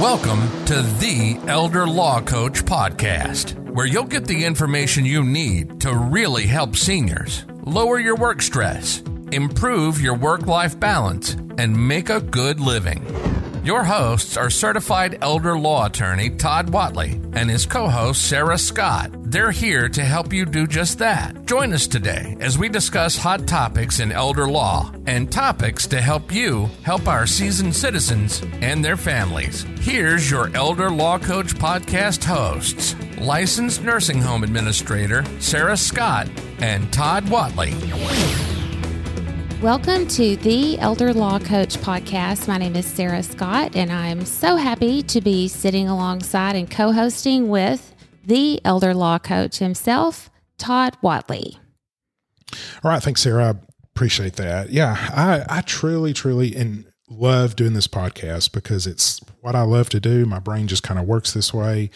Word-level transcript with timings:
Welcome 0.00 0.64
to 0.64 0.82
the 0.98 1.38
Elder 1.46 1.86
Law 1.86 2.20
Coach 2.20 2.64
Podcast, 2.64 3.54
where 3.70 3.86
you'll 3.86 4.02
get 4.02 4.26
the 4.26 4.44
information 4.44 5.04
you 5.04 5.22
need 5.22 5.80
to 5.82 5.94
really 5.94 6.48
help 6.48 6.74
seniors 6.74 7.44
lower 7.64 8.00
your 8.00 8.16
work 8.16 8.42
stress, 8.42 9.00
improve 9.30 10.00
your 10.00 10.16
work 10.16 10.48
life 10.48 10.80
balance, 10.80 11.34
and 11.56 11.86
make 11.86 12.10
a 12.10 12.20
good 12.20 12.58
living. 12.58 13.33
Your 13.64 13.82
hosts 13.82 14.36
are 14.36 14.50
certified 14.50 15.16
elder 15.22 15.58
law 15.58 15.86
attorney 15.86 16.28
Todd 16.28 16.66
Whatley 16.66 17.14
and 17.34 17.48
his 17.48 17.64
co 17.64 17.88
host 17.88 18.28
Sarah 18.28 18.58
Scott. 18.58 19.10
They're 19.14 19.52
here 19.52 19.88
to 19.88 20.04
help 20.04 20.34
you 20.34 20.44
do 20.44 20.66
just 20.66 20.98
that. 20.98 21.46
Join 21.46 21.72
us 21.72 21.86
today 21.86 22.36
as 22.40 22.58
we 22.58 22.68
discuss 22.68 23.16
hot 23.16 23.46
topics 23.46 24.00
in 24.00 24.12
elder 24.12 24.46
law 24.46 24.92
and 25.06 25.32
topics 25.32 25.86
to 25.86 26.02
help 26.02 26.30
you 26.30 26.68
help 26.82 27.08
our 27.08 27.26
seasoned 27.26 27.74
citizens 27.74 28.42
and 28.60 28.84
their 28.84 28.98
families. 28.98 29.64
Here's 29.80 30.30
your 30.30 30.54
Elder 30.54 30.90
Law 30.90 31.18
Coach 31.18 31.54
podcast 31.54 32.22
hosts 32.22 32.94
licensed 33.16 33.82
nursing 33.82 34.20
home 34.20 34.44
administrator 34.44 35.24
Sarah 35.40 35.78
Scott 35.78 36.28
and 36.58 36.92
Todd 36.92 37.24
Whatley. 37.24 38.53
Welcome 39.64 40.06
to 40.08 40.36
the 40.36 40.78
Elder 40.78 41.14
Law 41.14 41.38
Coach 41.38 41.78
podcast. 41.78 42.48
My 42.48 42.58
name 42.58 42.76
is 42.76 42.84
Sarah 42.84 43.22
Scott, 43.22 43.74
and 43.74 43.90
I'm 43.90 44.26
so 44.26 44.56
happy 44.56 45.02
to 45.04 45.22
be 45.22 45.48
sitting 45.48 45.88
alongside 45.88 46.54
and 46.54 46.70
co 46.70 46.92
hosting 46.92 47.48
with 47.48 47.94
the 48.26 48.60
Elder 48.62 48.92
Law 48.92 49.18
Coach 49.18 49.60
himself, 49.60 50.28
Todd 50.58 50.98
Whatley. 51.02 51.56
All 52.82 52.90
right. 52.90 53.02
Thanks, 53.02 53.22
Sarah. 53.22 53.54
I 53.54 53.54
appreciate 53.84 54.34
that. 54.34 54.68
Yeah, 54.68 54.96
I, 54.98 55.46
I 55.48 55.60
truly, 55.62 56.12
truly 56.12 56.54
and 56.54 56.84
love 57.08 57.56
doing 57.56 57.72
this 57.72 57.88
podcast 57.88 58.52
because 58.52 58.86
it's 58.86 59.22
what 59.40 59.54
I 59.54 59.62
love 59.62 59.88
to 59.88 59.98
do. 59.98 60.26
My 60.26 60.40
brain 60.40 60.66
just 60.66 60.82
kind 60.82 61.00
of 61.00 61.06
works 61.06 61.32
this 61.32 61.54
way. 61.54 61.88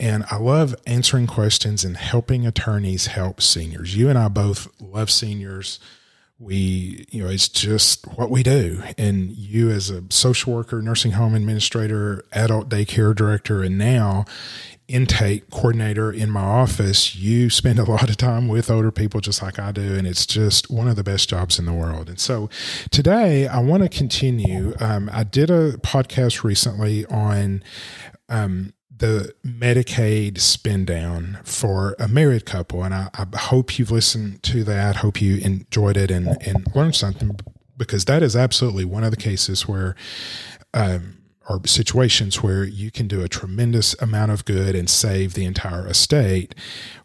And 0.00 0.24
I 0.28 0.38
love 0.38 0.74
answering 0.88 1.28
questions 1.28 1.84
and 1.84 1.96
helping 1.96 2.44
attorneys 2.44 3.06
help 3.06 3.40
seniors. 3.40 3.94
You 3.94 4.08
and 4.08 4.18
I 4.18 4.26
both 4.26 4.66
love 4.80 5.12
seniors 5.12 5.78
we 6.38 7.06
you 7.10 7.22
know 7.22 7.30
it's 7.30 7.48
just 7.48 8.06
what 8.18 8.30
we 8.30 8.42
do. 8.42 8.82
And 8.98 9.30
you 9.30 9.70
as 9.70 9.90
a 9.90 10.02
social 10.10 10.54
worker 10.54 10.82
nursing 10.82 11.12
home 11.12 11.34
administrator 11.34 12.24
adult 12.32 12.68
daycare 12.68 13.14
director 13.14 13.62
and 13.62 13.78
now 13.78 14.24
intake 14.88 15.50
coordinator 15.50 16.12
in 16.12 16.30
my 16.30 16.42
office 16.42 17.16
you 17.16 17.50
spend 17.50 17.76
a 17.76 17.84
lot 17.90 18.08
of 18.08 18.16
time 18.16 18.46
with 18.46 18.70
older 18.70 18.92
people 18.92 19.20
just 19.20 19.42
like 19.42 19.58
i 19.58 19.72
do 19.72 19.96
and 19.96 20.06
it's 20.06 20.24
just 20.24 20.70
one 20.70 20.86
of 20.86 20.94
the 20.94 21.02
best 21.02 21.28
jobs 21.28 21.58
in 21.58 21.64
the 21.64 21.72
world. 21.72 22.08
And 22.08 22.20
so 22.20 22.48
today 22.90 23.48
i 23.48 23.58
want 23.58 23.82
to 23.82 23.88
continue. 23.88 24.74
Um, 24.78 25.08
i 25.12 25.24
did 25.24 25.50
a 25.50 25.72
podcast 25.78 26.44
recently 26.44 27.06
on 27.06 27.62
um, 28.28 28.72
the 28.98 29.34
Medicaid 29.44 30.38
spend 30.38 30.86
down 30.86 31.38
for 31.44 31.96
a 31.98 32.08
married 32.08 32.46
couple. 32.46 32.82
And 32.82 32.94
I, 32.94 33.10
I, 33.14 33.36
hope 33.36 33.78
you've 33.78 33.90
listened 33.90 34.42
to 34.44 34.64
that. 34.64 34.96
Hope 34.96 35.20
you 35.20 35.36
enjoyed 35.36 35.96
it 35.96 36.10
and, 36.10 36.28
and 36.46 36.66
learned 36.74 36.96
something 36.96 37.38
because 37.76 38.06
that 38.06 38.22
is 38.22 38.34
absolutely 38.34 38.84
one 38.84 39.04
of 39.04 39.10
the 39.10 39.16
cases 39.16 39.68
where, 39.68 39.94
um, 40.72 41.18
or 41.48 41.60
situations 41.66 42.42
where 42.42 42.64
you 42.64 42.90
can 42.90 43.06
do 43.06 43.22
a 43.22 43.28
tremendous 43.28 43.94
amount 44.00 44.32
of 44.32 44.44
good 44.44 44.74
and 44.74 44.88
save 44.88 45.34
the 45.34 45.44
entire 45.44 45.86
estate 45.86 46.54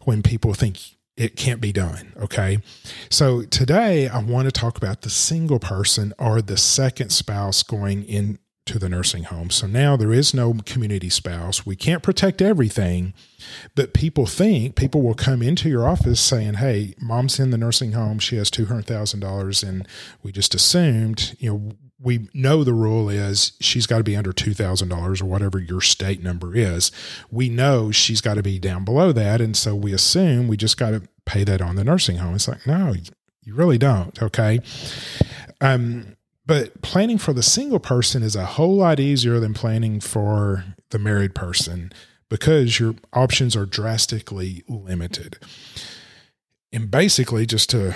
when 0.02 0.22
people 0.22 0.54
think 0.54 0.78
it 1.16 1.36
can't 1.36 1.60
be 1.60 1.72
done. 1.72 2.12
Okay. 2.18 2.58
So 3.10 3.42
today 3.42 4.08
I 4.08 4.18
want 4.18 4.46
to 4.46 4.52
talk 4.52 4.78
about 4.78 5.02
the 5.02 5.10
single 5.10 5.58
person 5.58 6.14
or 6.18 6.40
the 6.40 6.56
second 6.56 7.10
spouse 7.10 7.62
going 7.62 8.04
in 8.04 8.38
to 8.72 8.78
the 8.78 8.88
nursing 8.88 9.24
home. 9.24 9.50
So 9.50 9.66
now 9.66 9.96
there 9.96 10.12
is 10.12 10.32
no 10.32 10.54
community 10.64 11.10
spouse. 11.10 11.66
We 11.66 11.76
can't 11.76 12.02
protect 12.02 12.40
everything, 12.40 13.12
but 13.74 13.92
people 13.92 14.26
think 14.26 14.76
people 14.76 15.02
will 15.02 15.14
come 15.14 15.42
into 15.42 15.68
your 15.68 15.86
office 15.86 16.20
saying, 16.20 16.54
"Hey, 16.54 16.94
mom's 16.98 17.38
in 17.38 17.50
the 17.50 17.58
nursing 17.58 17.92
home. 17.92 18.18
She 18.18 18.36
has 18.36 18.50
two 18.50 18.66
hundred 18.66 18.86
thousand 18.86 19.20
dollars," 19.20 19.62
and 19.62 19.86
we 20.22 20.32
just 20.32 20.54
assumed, 20.54 21.36
you 21.38 21.50
know, 21.50 21.72
we 22.00 22.28
know 22.34 22.64
the 22.64 22.72
rule 22.72 23.08
is 23.08 23.52
she's 23.60 23.86
got 23.86 23.98
to 23.98 24.04
be 24.04 24.16
under 24.16 24.32
two 24.32 24.54
thousand 24.54 24.88
dollars 24.88 25.20
or 25.20 25.26
whatever 25.26 25.58
your 25.58 25.82
state 25.82 26.22
number 26.22 26.56
is. 26.56 26.90
We 27.30 27.48
know 27.48 27.90
she's 27.90 28.20
got 28.22 28.34
to 28.34 28.42
be 28.42 28.58
down 28.58 28.84
below 28.84 29.12
that, 29.12 29.40
and 29.40 29.56
so 29.56 29.74
we 29.74 29.92
assume 29.92 30.48
we 30.48 30.56
just 30.56 30.78
got 30.78 30.90
to 30.90 31.02
pay 31.26 31.44
that 31.44 31.60
on 31.60 31.76
the 31.76 31.84
nursing 31.84 32.16
home. 32.16 32.34
It's 32.34 32.48
like, 32.48 32.66
no, 32.66 32.94
you 33.44 33.54
really 33.54 33.78
don't. 33.78 34.20
Okay. 34.22 34.60
Um, 35.60 36.16
but 36.52 36.82
planning 36.82 37.16
for 37.16 37.32
the 37.32 37.42
single 37.42 37.80
person 37.80 38.22
is 38.22 38.36
a 38.36 38.44
whole 38.44 38.76
lot 38.76 39.00
easier 39.00 39.40
than 39.40 39.54
planning 39.54 40.00
for 40.00 40.66
the 40.90 40.98
married 40.98 41.34
person 41.34 41.90
because 42.28 42.78
your 42.78 42.94
options 43.14 43.56
are 43.56 43.64
drastically 43.64 44.62
limited. 44.68 45.38
And 46.70 46.90
basically, 46.90 47.46
just 47.46 47.70
to 47.70 47.94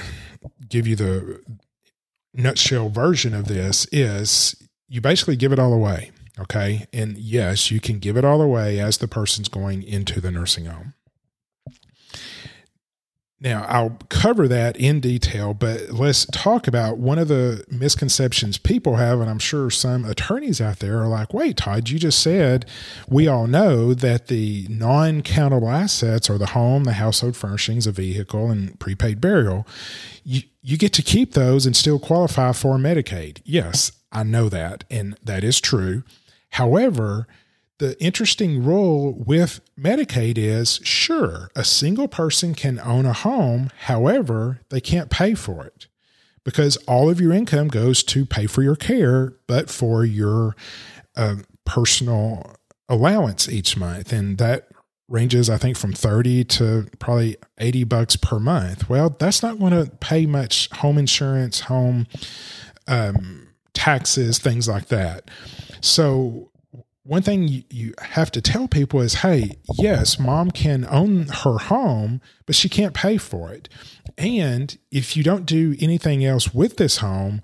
give 0.67 0.87
you 0.87 0.97
the 0.97 1.43
nutshell 2.33 2.89
version 2.89 3.35
of 3.35 3.47
this, 3.47 3.87
is 3.93 4.57
you 4.89 5.03
basically 5.03 5.37
give 5.37 5.53
it 5.53 5.59
all 5.59 5.75
away. 5.75 6.13
Okay. 6.39 6.87
And 6.95 7.19
yes, 7.19 7.71
you 7.71 7.79
can 7.79 7.99
give 7.99 8.17
it 8.17 8.25
all 8.25 8.41
away 8.41 8.81
as 8.81 8.97
the 8.97 9.09
person's 9.09 9.51
going 9.51 9.83
into 9.83 10.19
the 10.19 10.31
nursing 10.31 10.65
home. 10.65 10.95
Now, 13.39 13.67
I'll 13.69 13.99
cover 14.09 14.49
that 14.49 14.79
in 14.79 14.99
detail, 15.01 15.53
but 15.53 15.91
let's 15.91 16.25
talk 16.27 16.67
about 16.67 16.97
one 16.97 17.19
of 17.19 17.29
the 17.29 17.65
misconceptions 17.69 18.57
people 18.57 18.97
have. 18.97 19.21
And 19.21 19.29
I'm 19.29 19.39
sure 19.39 19.69
some 19.69 20.07
attorneys 20.07 20.59
out 20.59 20.79
there 20.79 21.03
are 21.03 21.09
like, 21.09 21.35
wait, 21.35 21.59
Todd, 21.59 21.91
you 21.91 21.99
just 21.99 22.23
said 22.23 22.65
we 23.11 23.29
all 23.29 23.47
know 23.47 23.93
that 23.93 24.29
the 24.29 24.67
non 24.71 25.21
countable 25.21 25.69
assets 25.69 26.31
are 26.31 26.39
the 26.39 26.47
home, 26.47 26.85
the 26.85 26.95
household 26.95 27.37
furnishings, 27.37 27.87
a 27.87 27.93
vehicle, 27.93 28.51
and 28.51 28.81
prepaid 28.81 29.21
burial. 29.21 29.67
You, 30.25 30.41
you 30.63 30.79
get 30.79 30.95
to 30.95 31.03
keep 31.03 31.35
those 31.35 31.67
and 31.67 31.77
still 31.77 31.99
qualify 31.99 32.53
for 32.53 32.79
Medicaid. 32.79 33.43
Yes, 33.45 33.93
I 34.11 34.23
know 34.23 34.49
that. 34.49 34.85
And 34.91 35.15
that 35.23 35.45
is 35.45 35.61
true. 35.61 36.05
However, 36.53 37.27
the 37.79 38.01
interesting 38.03 38.65
rule 38.65 39.13
with 39.15 39.61
Medicaid 39.79 40.39
is 40.39 40.81
sure, 40.83 41.51
a 41.55 41.65
single 41.65 42.09
person 42.09 42.55
can 42.55 42.79
own 42.81 43.05
a 43.05 43.13
home. 43.13 43.71
However, 43.81 44.61
they 44.71 44.81
can't 44.81 45.11
pay 45.11 45.35
for 45.35 45.65
it 45.65 45.87
because 46.45 46.77
all 46.89 47.11
of 47.11 47.21
your 47.21 47.33
income 47.33 47.69
goes 47.69 48.03
to 48.05 48.25
pay 48.25 48.47
for 48.47 48.63
your 48.63 48.77
care, 48.77 49.35
but 49.47 49.69
for 49.69 50.05
your 50.05 50.57
uh, 51.17 51.37
personal 51.65 52.57
allowance 52.89 53.49
each 53.49 53.77
month. 53.77 54.13
And 54.13 54.39
that 54.39 54.69
ranges, 55.09 55.51
I 55.51 55.59
think, 55.59 55.77
from 55.77 55.93
30 55.93 56.45
to 56.45 56.87
probably 56.99 57.37
80 57.59 57.85
bucks 57.85 58.17
per 58.17 58.39
month. 58.39 58.89
Well, 58.89 59.15
that's 59.19 59.43
not 59.43 59.59
going 59.59 59.73
to 59.73 59.91
pay 59.97 60.25
much 60.25 60.71
home 60.77 60.99
insurance, 60.99 61.61
home 61.61 62.07
um, 62.89 63.49
taxes, 63.75 64.39
things 64.39 64.69
like 64.69 64.87
that. 64.87 65.31
So 65.81 66.51
one 67.07 67.23
thing 67.23 67.65
you, 67.71 67.95
have 67.99 68.31
to 68.33 68.41
tell 68.41 68.69
people 68.69 69.01
is 69.01 69.15
hey, 69.15 69.59
yes, 69.75 70.19
mom 70.19 70.51
can 70.51 70.87
own 70.91 71.27
her 71.29 71.59
home, 71.59 72.21
but 72.47 72.55
she 72.55 72.69
can't 72.69 72.95
pay 72.95 73.17
for 73.17 73.53
it. 73.53 73.69
And 74.19 74.77
if 74.91 75.17
you 75.17 75.23
don't 75.23 75.47
do 75.47 75.77
anything 75.81 76.25
else 76.25 76.53
with 76.53 76.77
this 76.77 76.99
home, 76.99 77.43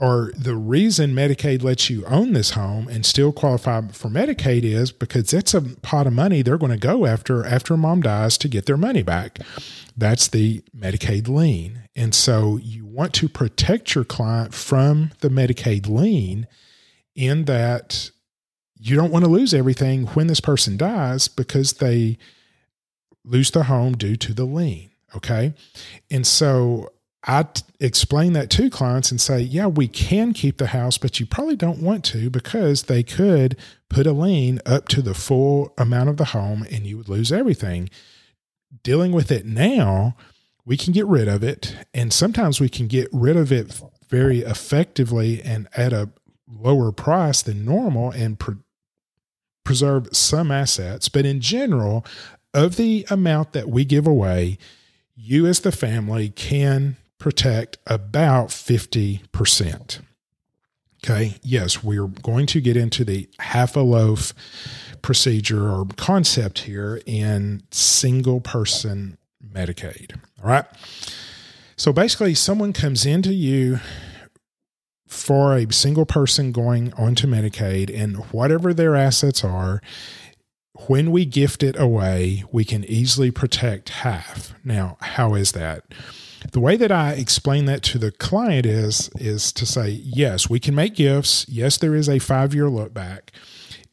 or 0.00 0.32
the 0.36 0.54
reason 0.54 1.12
Medicaid 1.12 1.62
lets 1.62 1.90
you 1.90 2.04
own 2.06 2.32
this 2.32 2.50
home 2.50 2.86
and 2.86 3.04
still 3.04 3.32
qualify 3.32 3.80
for 3.88 4.08
Medicaid 4.08 4.62
is 4.62 4.92
because 4.92 5.32
it's 5.32 5.54
a 5.54 5.60
pot 5.60 6.06
of 6.06 6.12
money 6.12 6.40
they're 6.40 6.56
going 6.56 6.70
to 6.70 6.78
go 6.78 7.04
after 7.04 7.44
after 7.44 7.76
mom 7.76 8.02
dies 8.02 8.38
to 8.38 8.48
get 8.48 8.66
their 8.66 8.76
money 8.76 9.02
back. 9.02 9.40
That's 9.96 10.28
the 10.28 10.62
Medicaid 10.76 11.26
lien. 11.26 11.82
And 11.96 12.14
so 12.14 12.58
you 12.58 12.86
want 12.86 13.12
to 13.14 13.28
protect 13.28 13.96
your 13.96 14.04
client 14.04 14.54
from 14.54 15.10
the 15.18 15.28
Medicaid 15.28 15.88
lien 15.88 16.46
in 17.16 17.46
that 17.46 18.12
you 18.78 18.96
don't 18.96 19.10
want 19.10 19.24
to 19.24 19.30
lose 19.30 19.52
everything 19.52 20.06
when 20.08 20.26
this 20.26 20.40
person 20.40 20.76
dies 20.76 21.28
because 21.28 21.74
they 21.74 22.18
lose 23.24 23.50
their 23.50 23.64
home 23.64 23.96
due 23.96 24.16
to 24.16 24.32
the 24.32 24.44
lien. 24.44 24.90
Okay. 25.16 25.54
And 26.10 26.26
so 26.26 26.92
I 27.24 27.42
t- 27.42 27.62
explain 27.80 28.34
that 28.34 28.50
to 28.50 28.70
clients 28.70 29.10
and 29.10 29.20
say, 29.20 29.40
yeah, 29.40 29.66
we 29.66 29.88
can 29.88 30.32
keep 30.32 30.58
the 30.58 30.68
house, 30.68 30.98
but 30.98 31.18
you 31.18 31.26
probably 31.26 31.56
don't 31.56 31.82
want 31.82 32.04
to 32.06 32.30
because 32.30 32.84
they 32.84 33.02
could 33.02 33.56
put 33.88 34.06
a 34.06 34.12
lien 34.12 34.60
up 34.64 34.88
to 34.88 35.02
the 35.02 35.14
full 35.14 35.72
amount 35.76 36.08
of 36.08 36.16
the 36.16 36.26
home 36.26 36.66
and 36.70 36.86
you 36.86 36.96
would 36.96 37.08
lose 37.08 37.32
everything. 37.32 37.90
Dealing 38.82 39.12
with 39.12 39.32
it 39.32 39.44
now, 39.44 40.16
we 40.64 40.76
can 40.76 40.92
get 40.92 41.06
rid 41.06 41.26
of 41.26 41.42
it. 41.42 41.74
And 41.92 42.12
sometimes 42.12 42.60
we 42.60 42.68
can 42.68 42.86
get 42.86 43.08
rid 43.12 43.36
of 43.36 43.50
it 43.50 43.80
very 44.08 44.40
effectively 44.40 45.42
and 45.42 45.68
at 45.76 45.92
a 45.92 46.10
lower 46.46 46.92
price 46.92 47.42
than 47.42 47.64
normal 47.64 48.10
and 48.10 48.38
preserve 49.68 50.08
some 50.12 50.50
assets, 50.50 51.10
but 51.10 51.26
in 51.26 51.42
general, 51.42 52.02
of 52.54 52.76
the 52.76 53.04
amount 53.10 53.52
that 53.52 53.68
we 53.68 53.84
give 53.84 54.06
away, 54.06 54.56
you 55.14 55.46
as 55.46 55.60
the 55.60 55.70
family 55.70 56.30
can 56.30 56.96
protect 57.18 57.76
about 57.86 58.48
50%. 58.48 60.00
Okay. 61.04 61.34
Yes, 61.42 61.84
we're 61.84 62.06
going 62.06 62.46
to 62.46 62.62
get 62.62 62.78
into 62.78 63.04
the 63.04 63.28
half 63.40 63.76
a 63.76 63.80
loaf 63.80 64.32
procedure 65.02 65.68
or 65.68 65.86
concept 65.98 66.60
here 66.60 67.02
in 67.04 67.62
single 67.70 68.40
person 68.40 69.18
Medicaid. 69.52 70.18
All 70.42 70.48
right. 70.48 70.64
So 71.76 71.92
basically, 71.92 72.32
someone 72.32 72.72
comes 72.72 73.04
into 73.04 73.34
you 73.34 73.80
for 75.08 75.56
a 75.56 75.72
single 75.72 76.06
person 76.06 76.52
going 76.52 76.92
onto 76.92 77.26
Medicaid, 77.26 77.92
and 77.94 78.18
whatever 78.26 78.72
their 78.72 78.94
assets 78.94 79.42
are, 79.42 79.80
when 80.86 81.10
we 81.10 81.24
gift 81.24 81.62
it 81.62 81.78
away, 81.78 82.44
we 82.52 82.64
can 82.64 82.84
easily 82.84 83.30
protect 83.30 83.88
half. 83.88 84.54
Now, 84.62 84.96
how 85.00 85.34
is 85.34 85.52
that? 85.52 85.82
The 86.52 86.60
way 86.60 86.76
that 86.76 86.92
I 86.92 87.12
explain 87.12 87.64
that 87.64 87.82
to 87.84 87.98
the 87.98 88.12
client 88.12 88.64
is 88.64 89.10
is 89.16 89.52
to 89.54 89.66
say, 89.66 90.00
yes, 90.04 90.48
we 90.48 90.60
can 90.60 90.74
make 90.74 90.94
gifts. 90.94 91.46
Yes, 91.48 91.78
there 91.78 91.96
is 91.96 92.08
a 92.08 92.20
five 92.20 92.54
year 92.54 92.68
look 92.68 92.94
back. 92.94 93.32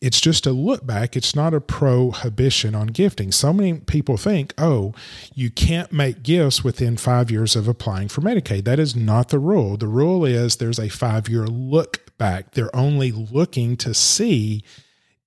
It's 0.05 0.21
just 0.21 0.45
a 0.45 0.51
look 0.51 0.85
back. 0.85 1.15
It's 1.15 1.35
not 1.35 1.53
a 1.53 1.59
prohibition 1.59 2.75
on 2.75 2.87
gifting. 2.87 3.31
So 3.31 3.51
many 3.51 3.79
people 3.79 4.17
think, 4.17 4.53
oh, 4.57 4.93
you 5.33 5.49
can't 5.49 5.91
make 5.91 6.21
gifts 6.21 6.63
within 6.63 6.95
five 6.95 7.31
years 7.31 7.55
of 7.55 7.67
applying 7.67 8.09
for 8.09 8.21
Medicaid. 8.21 8.65
That 8.65 8.79
is 8.79 8.95
not 8.95 9.29
the 9.29 9.39
rule. 9.39 9.77
The 9.77 9.87
rule 9.87 10.23
is 10.23 10.57
there's 10.57 10.79
a 10.79 10.89
five 10.89 11.27
year 11.27 11.47
look 11.47 12.17
back. 12.17 12.51
They're 12.51 12.75
only 12.75 13.11
looking 13.11 13.77
to 13.77 13.93
see 13.93 14.63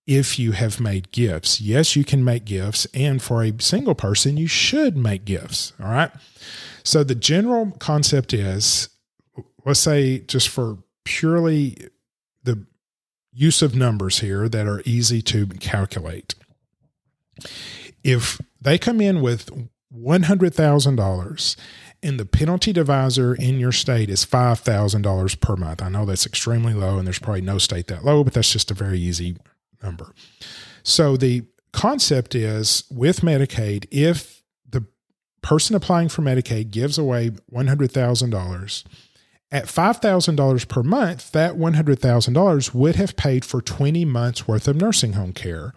if 0.07 0.39
you 0.39 0.53
have 0.53 0.81
made 0.81 1.11
gifts. 1.11 1.61
Yes, 1.61 1.97
you 1.97 2.05
can 2.05 2.25
make 2.25 2.45
gifts. 2.45 2.87
And 2.95 3.21
for 3.21 3.43
a 3.43 3.53
single 3.59 3.97
person, 3.97 4.37
you 4.37 4.47
should 4.47 4.97
make 4.97 5.25
gifts. 5.25 5.73
All 5.81 5.91
right. 5.91 6.13
So 6.85 7.03
the 7.03 7.17
general 7.17 7.73
concept 7.73 8.33
is 8.33 8.89
let's 9.65 9.81
say, 9.81 10.21
just 10.21 10.49
for 10.49 10.79
purely 11.05 11.89
use 13.39 13.63
of 13.63 13.75
numbers 13.75 14.19
here 14.19 14.49
that 14.49 14.67
are 14.67 14.83
easy 14.85 15.23
to 15.23 15.47
calculate. 15.47 16.35
If 18.03 18.41
they 18.61 18.79
come 18.79 19.01
in 19.01 19.21
with 19.21 19.51
$100,000 19.97 21.57
and 22.03 22.21
the 22.21 22.27
penalty 22.27 22.73
divisor 22.73 23.35
in 23.35 23.61
your 23.61 23.71
state 23.71 24.11
is 24.11 24.27
$5,000 24.27 25.41
per 25.41 25.57
month. 25.57 25.83
I 25.83 25.89
know 25.89 26.05
that's 26.05 26.27
extremely 26.27 26.75
low 26.75 26.99
and 26.99 27.07
there's 27.07 27.21
probably 27.21 27.41
no 27.41 27.59
state 27.59 27.87
that 27.87 28.05
low, 28.05 28.25
but 28.25 28.35
that's 28.35 28.53
just 28.53 28.73
a 28.73 28.75
very 28.75 28.99
easy 28.99 29.37
number. 29.83 30.13
So 30.83 31.17
the 31.17 31.45
concept 31.73 32.35
is 32.35 32.85
with 32.91 33.21
Medicaid, 33.21 33.87
if 33.93 34.43
the 34.69 34.85
person 35.43 35.77
applying 35.77 36.09
for 36.09 36.23
Medicaid 36.23 36.71
gives 36.71 36.99
away 36.99 37.31
$100,000, 37.53 38.85
at 39.51 39.65
$5,000 39.65 40.69
per 40.69 40.83
month, 40.83 41.33
that 41.33 41.55
$100,000 41.55 42.75
would 42.75 42.97
have 42.97 43.17
paid 43.17 43.45
for 43.45 43.63
20 43.63 44.05
months 44.05 44.47
worth 44.47 44.69
of 44.69 44.77
nursing 44.77 45.15
home 45.15 45.33
care. 45.33 45.73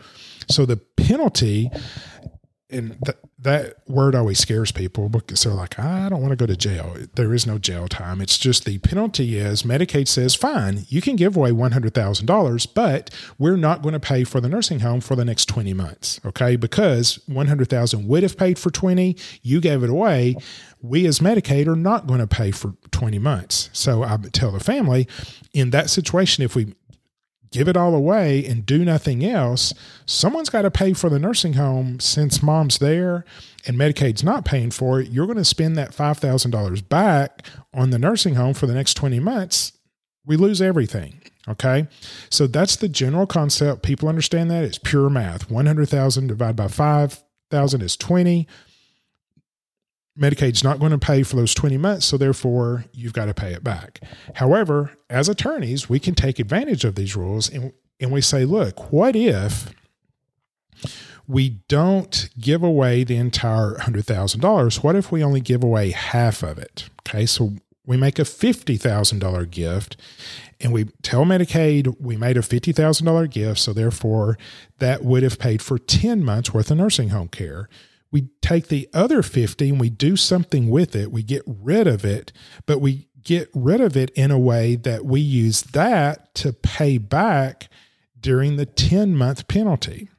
So 0.49 0.65
the 0.65 0.77
penalty 0.77 1.69
and 2.71 2.97
th- 3.05 3.17
that 3.39 3.77
word 3.87 4.13
always 4.13 4.39
scares 4.39 4.71
people 4.71 5.09
because 5.09 5.43
they're 5.43 5.53
like, 5.53 5.79
I 5.79 6.09
don't 6.09 6.21
want 6.21 6.31
to 6.31 6.35
go 6.35 6.45
to 6.45 6.55
jail. 6.55 6.95
There 7.15 7.33
is 7.33 7.47
no 7.47 7.57
jail 7.57 7.87
time. 7.87 8.21
It's 8.21 8.37
just 8.37 8.65
the 8.65 8.77
penalty 8.79 9.37
is 9.37 9.63
Medicaid 9.63 10.07
says, 10.07 10.35
fine, 10.35 10.85
you 10.89 11.01
can 11.01 11.15
give 11.15 11.35
away 11.35 11.51
$100,000, 11.51 12.67
but 12.75 13.09
we're 13.39 13.55
not 13.55 13.81
going 13.81 13.93
to 13.93 13.99
pay 13.99 14.23
for 14.23 14.39
the 14.39 14.49
nursing 14.49 14.81
home 14.81 15.01
for 15.01 15.15
the 15.15 15.25
next 15.25 15.45
20 15.45 15.73
months. 15.73 16.19
Okay. 16.23 16.55
Because 16.55 17.19
100,000 17.25 18.07
would 18.07 18.23
have 18.23 18.37
paid 18.37 18.59
for 18.59 18.69
20. 18.69 19.15
You 19.41 19.59
gave 19.59 19.83
it 19.83 19.89
away. 19.89 20.35
We 20.81 21.07
as 21.07 21.19
Medicaid 21.19 21.67
are 21.67 21.75
not 21.75 22.05
going 22.07 22.19
to 22.19 22.27
pay 22.27 22.51
for 22.51 22.75
20 22.91 23.17
months. 23.19 23.69
So 23.73 24.03
I 24.03 24.17
tell 24.31 24.51
the 24.51 24.59
family 24.59 25.07
in 25.53 25.71
that 25.71 25.89
situation, 25.89 26.43
if 26.43 26.55
we 26.55 26.75
give 27.51 27.67
it 27.67 27.77
all 27.77 27.93
away 27.93 28.45
and 28.45 28.65
do 28.65 28.85
nothing 28.85 29.25
else, 29.25 29.73
someone's 30.05 30.49
got 30.49 30.61
to 30.63 30.71
pay 30.71 30.93
for 30.93 31.09
the 31.09 31.19
nursing 31.19 31.53
home 31.53 31.99
since 31.99 32.41
mom's 32.41 32.77
there 32.77 33.25
and 33.67 33.77
Medicaid's 33.77 34.23
not 34.23 34.45
paying 34.45 34.71
for 34.71 35.01
it. 35.01 35.09
You're 35.09 35.25
going 35.25 35.37
to 35.37 35.45
spend 35.45 35.77
that 35.77 35.91
$5,000 35.91 36.89
back 36.89 37.45
on 37.73 37.89
the 37.89 37.99
nursing 37.99 38.35
home 38.35 38.53
for 38.53 38.67
the 38.67 38.73
next 38.73 38.95
20 38.95 39.19
months. 39.19 39.73
We 40.25 40.37
lose 40.37 40.61
everything. 40.61 41.21
Okay. 41.47 41.87
So 42.29 42.47
that's 42.47 42.75
the 42.75 42.89
general 42.89 43.27
concept. 43.27 43.83
People 43.83 44.07
understand 44.07 44.49
that. 44.51 44.63
It's 44.63 44.77
pure 44.77 45.09
math. 45.09 45.49
100,000 45.49 46.27
divided 46.27 46.55
by 46.55 46.67
5,000 46.67 47.81
is 47.81 47.97
20. 47.97 48.47
Medicaid's 50.21 50.63
not 50.63 50.79
going 50.79 50.91
to 50.91 50.99
pay 50.99 51.23
for 51.23 51.35
those 51.35 51.53
20 51.55 51.77
months, 51.77 52.05
so 52.05 52.15
therefore 52.15 52.85
you've 52.93 53.13
got 53.13 53.25
to 53.25 53.33
pay 53.33 53.53
it 53.53 53.63
back. 53.63 53.99
However, 54.35 54.91
as 55.09 55.27
attorneys, 55.27 55.89
we 55.89 55.99
can 55.99 56.13
take 56.13 56.37
advantage 56.37 56.85
of 56.85 56.95
these 56.95 57.15
rules 57.15 57.49
and, 57.49 57.73
and 57.99 58.11
we 58.11 58.21
say, 58.21 58.45
look, 58.45 58.91
what 58.91 59.15
if 59.15 59.73
we 61.27 61.61
don't 61.67 62.29
give 62.39 62.61
away 62.61 63.03
the 63.03 63.17
entire 63.17 63.75
$100,000? 63.75 64.83
What 64.83 64.95
if 64.95 65.11
we 65.11 65.23
only 65.23 65.41
give 65.41 65.63
away 65.63 65.89
half 65.89 66.43
of 66.43 66.59
it? 66.59 66.89
Okay, 66.99 67.25
so 67.25 67.53
we 67.87 67.97
make 67.97 68.19
a 68.19 68.23
$50,000 68.23 69.49
gift 69.49 69.97
and 70.59 70.71
we 70.71 70.85
tell 71.01 71.25
Medicaid 71.25 71.99
we 71.99 72.15
made 72.15 72.37
a 72.37 72.41
$50,000 72.41 73.31
gift, 73.31 73.59
so 73.59 73.73
therefore 73.73 74.37
that 74.77 75.03
would 75.03 75.23
have 75.23 75.39
paid 75.39 75.63
for 75.63 75.79
10 75.79 76.23
months 76.23 76.53
worth 76.53 76.69
of 76.69 76.77
nursing 76.77 77.09
home 77.09 77.27
care 77.27 77.67
we 78.11 78.29
take 78.41 78.67
the 78.67 78.89
other 78.93 79.23
50 79.23 79.69
and 79.69 79.79
we 79.79 79.89
do 79.89 80.15
something 80.15 80.69
with 80.69 80.95
it. 80.95 81.11
We 81.11 81.23
get 81.23 81.43
rid 81.45 81.87
of 81.87 82.03
it, 82.03 82.31
but 82.65 82.79
we 82.79 83.07
get 83.23 83.49
rid 83.53 83.81
of 83.81 83.95
it 83.95 84.09
in 84.11 84.31
a 84.31 84.39
way 84.39 84.75
that 84.75 85.05
we 85.05 85.21
use 85.21 85.61
that 85.61 86.33
to 86.35 86.53
pay 86.53 86.97
back 86.97 87.69
during 88.19 88.57
the 88.57 88.65
10 88.65 89.15
month 89.15 89.47
penalty. 89.47 90.09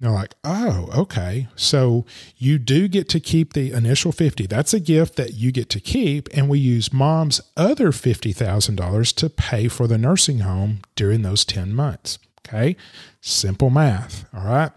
And 0.00 0.08
they're 0.08 0.14
like, 0.14 0.34
oh, 0.44 0.88
okay. 0.96 1.48
So 1.56 2.06
you 2.36 2.58
do 2.58 2.86
get 2.86 3.08
to 3.10 3.20
keep 3.20 3.52
the 3.52 3.72
initial 3.72 4.12
50. 4.12 4.46
That's 4.46 4.72
a 4.72 4.80
gift 4.80 5.16
that 5.16 5.34
you 5.34 5.50
get 5.50 5.68
to 5.70 5.80
keep. 5.80 6.28
And 6.32 6.48
we 6.48 6.60
use 6.60 6.92
mom's 6.92 7.40
other 7.56 7.90
$50,000 7.90 9.14
to 9.16 9.30
pay 9.30 9.66
for 9.66 9.88
the 9.88 9.98
nursing 9.98 10.40
home 10.40 10.82
during 10.94 11.22
those 11.22 11.44
10 11.44 11.74
months. 11.74 12.18
Okay. 12.46 12.76
Simple 13.20 13.70
math. 13.70 14.24
All 14.32 14.44
right. 14.44 14.70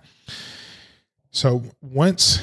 So 1.32 1.64
once 1.82 2.42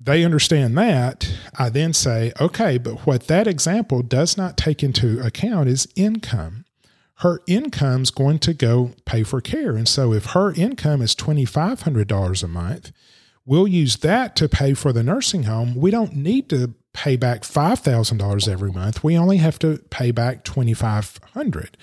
they 0.00 0.24
understand 0.24 0.78
that, 0.78 1.30
I 1.58 1.68
then 1.68 1.92
say, 1.92 2.32
okay, 2.40 2.78
but 2.78 3.06
what 3.06 3.26
that 3.26 3.46
example 3.46 4.02
does 4.02 4.36
not 4.36 4.56
take 4.56 4.82
into 4.82 5.20
account 5.24 5.68
is 5.68 5.88
income. 5.96 6.64
Her 7.16 7.40
income's 7.48 8.12
going 8.12 8.38
to 8.40 8.54
go 8.54 8.92
pay 9.04 9.24
for 9.24 9.40
care. 9.40 9.76
And 9.76 9.88
so 9.88 10.12
if 10.12 10.26
her 10.26 10.52
income 10.52 11.02
is 11.02 11.16
$2,500 11.16 12.42
a 12.42 12.48
month, 12.48 12.92
we'll 13.44 13.66
use 13.66 13.96
that 13.96 14.36
to 14.36 14.48
pay 14.48 14.74
for 14.74 14.92
the 14.92 15.02
nursing 15.02 15.42
home. 15.42 15.74
We 15.74 15.90
don't 15.90 16.14
need 16.14 16.48
to 16.50 16.74
pay 16.94 17.16
back 17.16 17.42
$5,000 17.42 18.48
every 18.48 18.70
month. 18.70 19.02
We 19.02 19.18
only 19.18 19.38
have 19.38 19.58
to 19.60 19.78
pay 19.90 20.12
back 20.12 20.44
2500 20.44 21.76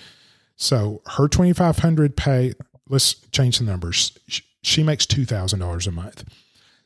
So 0.56 1.02
her 1.06 1.28
2500 1.28 2.16
pay, 2.16 2.54
let's 2.88 3.14
change 3.30 3.58
the 3.58 3.64
numbers 3.64 4.16
she 4.66 4.82
makes 4.82 5.06
$2,000 5.06 5.86
a 5.86 5.90
month. 5.90 6.24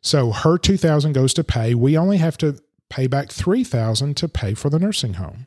So 0.02 0.32
her 0.32 0.58
2000 0.58 1.12
goes 1.12 1.34
to 1.34 1.44
pay. 1.44 1.75
We 1.75 1.96
only 1.96 2.18
have 2.18 2.38
to 2.38 2.58
pay 2.88 3.06
back 3.06 3.30
3000 3.30 4.16
to 4.16 4.28
pay 4.28 4.54
for 4.54 4.70
the 4.70 4.78
nursing 4.78 5.14
home. 5.14 5.46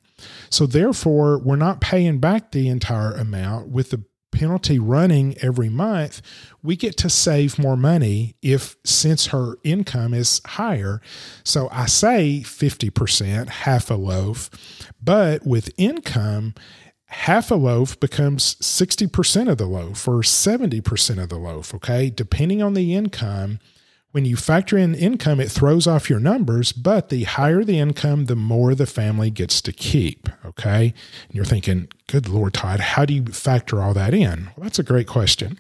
So 0.49 0.65
therefore, 0.65 1.39
we're 1.39 1.55
not 1.55 1.81
paying 1.81 2.19
back 2.19 2.51
the 2.51 2.69
entire 2.69 3.11
amount 3.11 3.69
with 3.69 3.89
the 3.89 4.03
penalty 4.33 4.79
running 4.79 5.37
every 5.41 5.69
month, 5.69 6.21
we 6.61 6.75
get 6.75 6.97
to 6.97 7.09
save 7.09 7.57
more 7.57 7.77
money 7.77 8.35
if 8.41 8.75
since 8.83 9.27
her 9.27 9.55
income 9.63 10.13
is 10.13 10.41
higher. 10.45 11.01
So 11.43 11.69
I 11.71 11.85
say 11.85 12.41
50%, 12.43 13.47
half 13.47 13.89
a 13.89 13.95
loaf, 13.95 14.49
but 15.01 15.45
with 15.45 15.69
income, 15.77 16.55
half 17.13 17.51
a 17.51 17.55
loaf 17.55 17.99
becomes 17.99 18.55
60% 18.55 19.49
of 19.49 19.57
the 19.57 19.65
loaf 19.65 20.07
or 20.07 20.21
70% 20.21 21.21
of 21.21 21.29
the 21.29 21.37
loaf. 21.37 21.73
Okay. 21.73 22.09
Depending 22.09 22.61
on 22.61 22.73
the 22.73 22.95
income, 22.95 23.59
when 24.11 24.25
you 24.25 24.35
factor 24.35 24.77
in 24.77 24.93
income, 24.93 25.39
it 25.39 25.51
throws 25.51 25.87
off 25.87 26.09
your 26.09 26.19
numbers, 26.19 26.71
but 26.71 27.09
the 27.09 27.23
higher 27.23 27.63
the 27.63 27.79
income, 27.79 28.25
the 28.25 28.35
more 28.35 28.75
the 28.75 28.85
family 28.85 29.29
gets 29.29 29.61
to 29.61 29.71
keep. 29.71 30.27
Okay. 30.45 30.93
And 31.27 31.35
you're 31.35 31.45
thinking, 31.45 31.87
good 32.07 32.27
Lord, 32.27 32.55
Todd, 32.55 32.79
how 32.79 33.05
do 33.05 33.13
you 33.13 33.25
factor 33.25 33.81
all 33.81 33.93
that 33.93 34.13
in? 34.13 34.49
Well, 34.55 34.63
that's 34.63 34.79
a 34.79 34.83
great 34.83 35.07
question. 35.07 35.59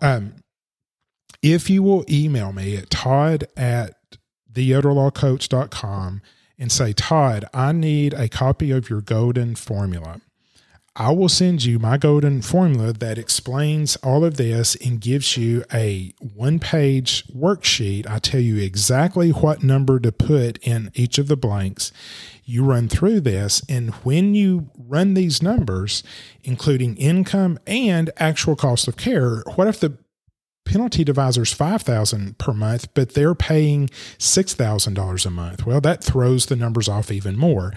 Um, 0.00 0.34
if 1.42 1.70
you 1.70 1.82
will 1.82 2.04
email 2.10 2.52
me 2.52 2.76
at 2.76 2.90
todd 2.90 3.46
at 3.56 3.94
theelderlawcoach.com 4.52 6.22
and 6.58 6.72
say, 6.72 6.92
Todd, 6.92 7.44
I 7.54 7.72
need 7.72 8.12
a 8.14 8.28
copy 8.28 8.70
of 8.70 8.90
your 8.90 9.00
golden 9.00 9.54
formula. 9.54 10.20
I 11.00 11.12
will 11.12 11.28
send 11.28 11.64
you 11.64 11.78
my 11.78 11.96
golden 11.96 12.42
formula 12.42 12.92
that 12.92 13.18
explains 13.18 13.94
all 13.96 14.24
of 14.24 14.36
this 14.36 14.74
and 14.74 15.00
gives 15.00 15.36
you 15.36 15.64
a 15.72 16.12
one 16.34 16.58
page 16.58 17.24
worksheet. 17.28 18.04
I 18.08 18.18
tell 18.18 18.40
you 18.40 18.56
exactly 18.56 19.30
what 19.30 19.62
number 19.62 20.00
to 20.00 20.10
put 20.10 20.58
in 20.58 20.90
each 20.94 21.18
of 21.18 21.28
the 21.28 21.36
blanks. 21.36 21.92
you 22.44 22.64
run 22.64 22.88
through 22.88 23.20
this. 23.20 23.62
And 23.68 23.94
when 23.96 24.34
you 24.34 24.70
run 24.76 25.14
these 25.14 25.40
numbers, 25.40 26.02
including 26.42 26.96
income 26.96 27.60
and 27.64 28.10
actual 28.16 28.56
cost 28.56 28.88
of 28.88 28.96
care, 28.96 29.44
what 29.54 29.68
if 29.68 29.78
the 29.78 29.98
penalty 30.64 31.04
divisor 31.04 31.42
is 31.42 31.52
5000 31.52 32.36
per 32.36 32.52
month 32.52 32.92
but 32.92 33.14
they're 33.14 33.34
paying 33.34 33.88
$6000 34.18 35.26
a 35.26 35.30
month 35.30 35.64
well 35.64 35.80
that 35.80 36.04
throws 36.04 36.44
the 36.44 36.56
numbers 36.56 36.90
off 36.90 37.10
even 37.10 37.38
more 37.38 37.72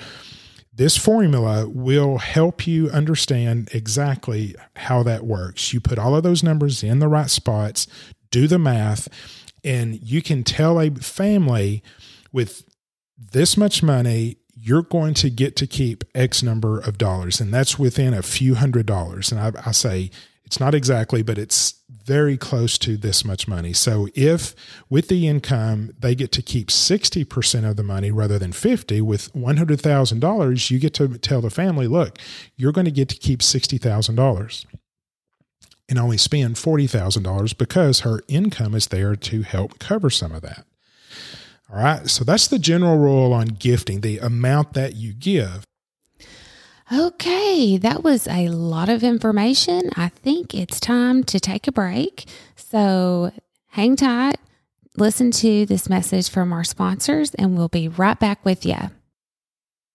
this 0.81 0.97
formula 0.97 1.69
will 1.69 2.17
help 2.17 2.65
you 2.65 2.89
understand 2.89 3.69
exactly 3.71 4.55
how 4.75 5.03
that 5.03 5.23
works. 5.23 5.71
You 5.71 5.79
put 5.79 5.99
all 5.99 6.15
of 6.15 6.23
those 6.23 6.41
numbers 6.41 6.81
in 6.81 6.97
the 6.97 7.07
right 7.07 7.29
spots, 7.29 7.85
do 8.31 8.47
the 8.47 8.57
math, 8.57 9.07
and 9.63 10.01
you 10.01 10.23
can 10.23 10.43
tell 10.43 10.81
a 10.81 10.89
family 10.89 11.83
with 12.31 12.67
this 13.15 13.55
much 13.55 13.83
money, 13.83 14.37
you're 14.55 14.81
going 14.81 15.13
to 15.13 15.29
get 15.29 15.55
to 15.57 15.67
keep 15.67 16.03
X 16.15 16.41
number 16.41 16.79
of 16.79 16.97
dollars. 16.97 17.39
And 17.39 17.53
that's 17.53 17.77
within 17.77 18.15
a 18.15 18.23
few 18.23 18.55
hundred 18.55 18.87
dollars. 18.87 19.31
And 19.31 19.39
I, 19.39 19.51
I 19.63 19.73
say 19.73 20.09
it's 20.45 20.59
not 20.59 20.73
exactly, 20.73 21.21
but 21.21 21.37
it's 21.37 21.75
very 22.05 22.37
close 22.37 22.77
to 22.79 22.97
this 22.97 23.23
much 23.23 23.47
money. 23.47 23.73
So 23.73 24.07
if 24.15 24.55
with 24.89 25.07
the 25.07 25.27
income 25.27 25.91
they 25.99 26.15
get 26.15 26.31
to 26.33 26.41
keep 26.41 26.67
60% 26.69 27.69
of 27.69 27.75
the 27.75 27.83
money 27.83 28.11
rather 28.11 28.39
than 28.39 28.51
50 28.51 29.01
with 29.01 29.33
$100,000, 29.33 30.71
you 30.71 30.79
get 30.79 30.93
to 30.95 31.17
tell 31.17 31.41
the 31.41 31.49
family, 31.49 31.87
look, 31.87 32.19
you're 32.55 32.71
going 32.71 32.85
to 32.85 32.91
get 32.91 33.09
to 33.09 33.17
keep 33.17 33.39
$60,000 33.39 34.65
and 35.89 35.99
only 35.99 36.17
spend 36.17 36.55
$40,000 36.55 37.57
because 37.57 37.99
her 38.01 38.21
income 38.27 38.75
is 38.75 38.87
there 38.87 39.15
to 39.15 39.41
help 39.41 39.77
cover 39.79 40.09
some 40.09 40.31
of 40.31 40.41
that. 40.41 40.65
All 41.71 41.81
right. 41.81 42.09
So 42.09 42.23
that's 42.23 42.47
the 42.47 42.59
general 42.59 42.97
rule 42.97 43.33
on 43.33 43.45
gifting, 43.47 44.01
the 44.01 44.17
amount 44.19 44.73
that 44.73 44.95
you 44.95 45.13
give. 45.13 45.63
Okay, 46.93 47.77
that 47.77 48.03
was 48.03 48.27
a 48.27 48.49
lot 48.49 48.89
of 48.89 49.01
information. 49.01 49.91
I 49.95 50.09
think 50.09 50.53
it's 50.53 50.77
time 50.77 51.23
to 51.23 51.39
take 51.39 51.65
a 51.65 51.71
break. 51.71 52.25
So 52.57 53.31
hang 53.69 53.95
tight, 53.95 54.35
listen 54.97 55.31
to 55.31 55.65
this 55.65 55.87
message 55.87 56.29
from 56.29 56.51
our 56.51 56.65
sponsors, 56.65 57.33
and 57.35 57.57
we'll 57.57 57.69
be 57.69 57.87
right 57.87 58.19
back 58.19 58.43
with 58.43 58.65
you. 58.65 58.75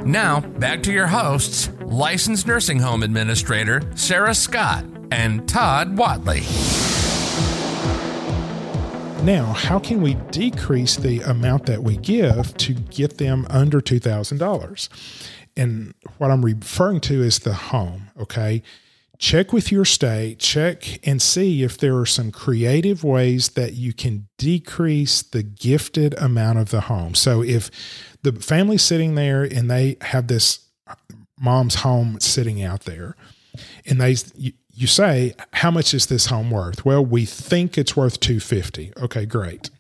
Now, 0.05 0.41
back 0.41 0.83
to 0.83 0.91
your 0.91 1.07
hosts, 1.07 1.69
licensed 1.85 2.47
nursing 2.47 2.79
home 2.79 3.01
administrator 3.01 3.81
Sarah 3.95 4.35
Scott 4.35 4.83
and 5.09 5.47
Todd 5.47 5.95
Whatley. 5.95 6.43
Now, 9.23 9.53
how 9.53 9.79
can 9.79 10.01
we 10.01 10.15
decrease 10.31 10.97
the 10.97 11.21
amount 11.21 11.65
that 11.67 11.81
we 11.81 11.95
give 11.95 12.57
to 12.57 12.73
get 12.73 13.19
them 13.19 13.47
under 13.49 13.79
$2,000? 13.79 14.89
And 15.55 15.93
what 16.17 16.29
I'm 16.29 16.43
referring 16.43 16.99
to 17.01 17.23
is 17.23 17.39
the 17.39 17.53
home, 17.53 18.09
okay? 18.19 18.63
Check 19.25 19.51
with 19.51 19.71
your 19.71 19.85
state, 19.85 20.37
check 20.37 20.99
and 21.03 21.19
see 21.19 21.63
if 21.63 21.79
there 21.79 21.97
are 21.97 22.05
some 22.05 22.31
creative 22.31 23.03
ways 23.03 23.49
that 23.49 23.73
you 23.73 23.91
can 23.91 24.27
decrease 24.37 25.23
the 25.23 25.41
gifted 25.41 26.13
amount 26.19 26.59
of 26.59 26.69
the 26.69 26.81
home. 26.81 27.15
So 27.15 27.41
if 27.41 27.71
the 28.21 28.33
family's 28.33 28.83
sitting 28.83 29.15
there 29.15 29.41
and 29.41 29.69
they 29.69 29.97
have 30.01 30.27
this 30.27 30.67
uh, 30.85 30.93
mom's 31.39 31.75
home 31.75 32.19
sitting 32.19 32.61
out 32.61 32.81
there 32.81 33.15
and 33.87 33.99
they 33.99 34.15
you, 34.35 34.85
say 34.85 35.33
how 35.53 35.71
much 35.71 35.95
is 35.95 36.05
this 36.05 36.27
home 36.27 36.51
worth? 36.51 36.85
Well 36.85 37.03
we 37.03 37.25
think 37.25 37.79
it's 37.79 37.97
worth 37.97 38.19
250 38.19 38.93
okay 39.01 39.25
great. 39.25 39.71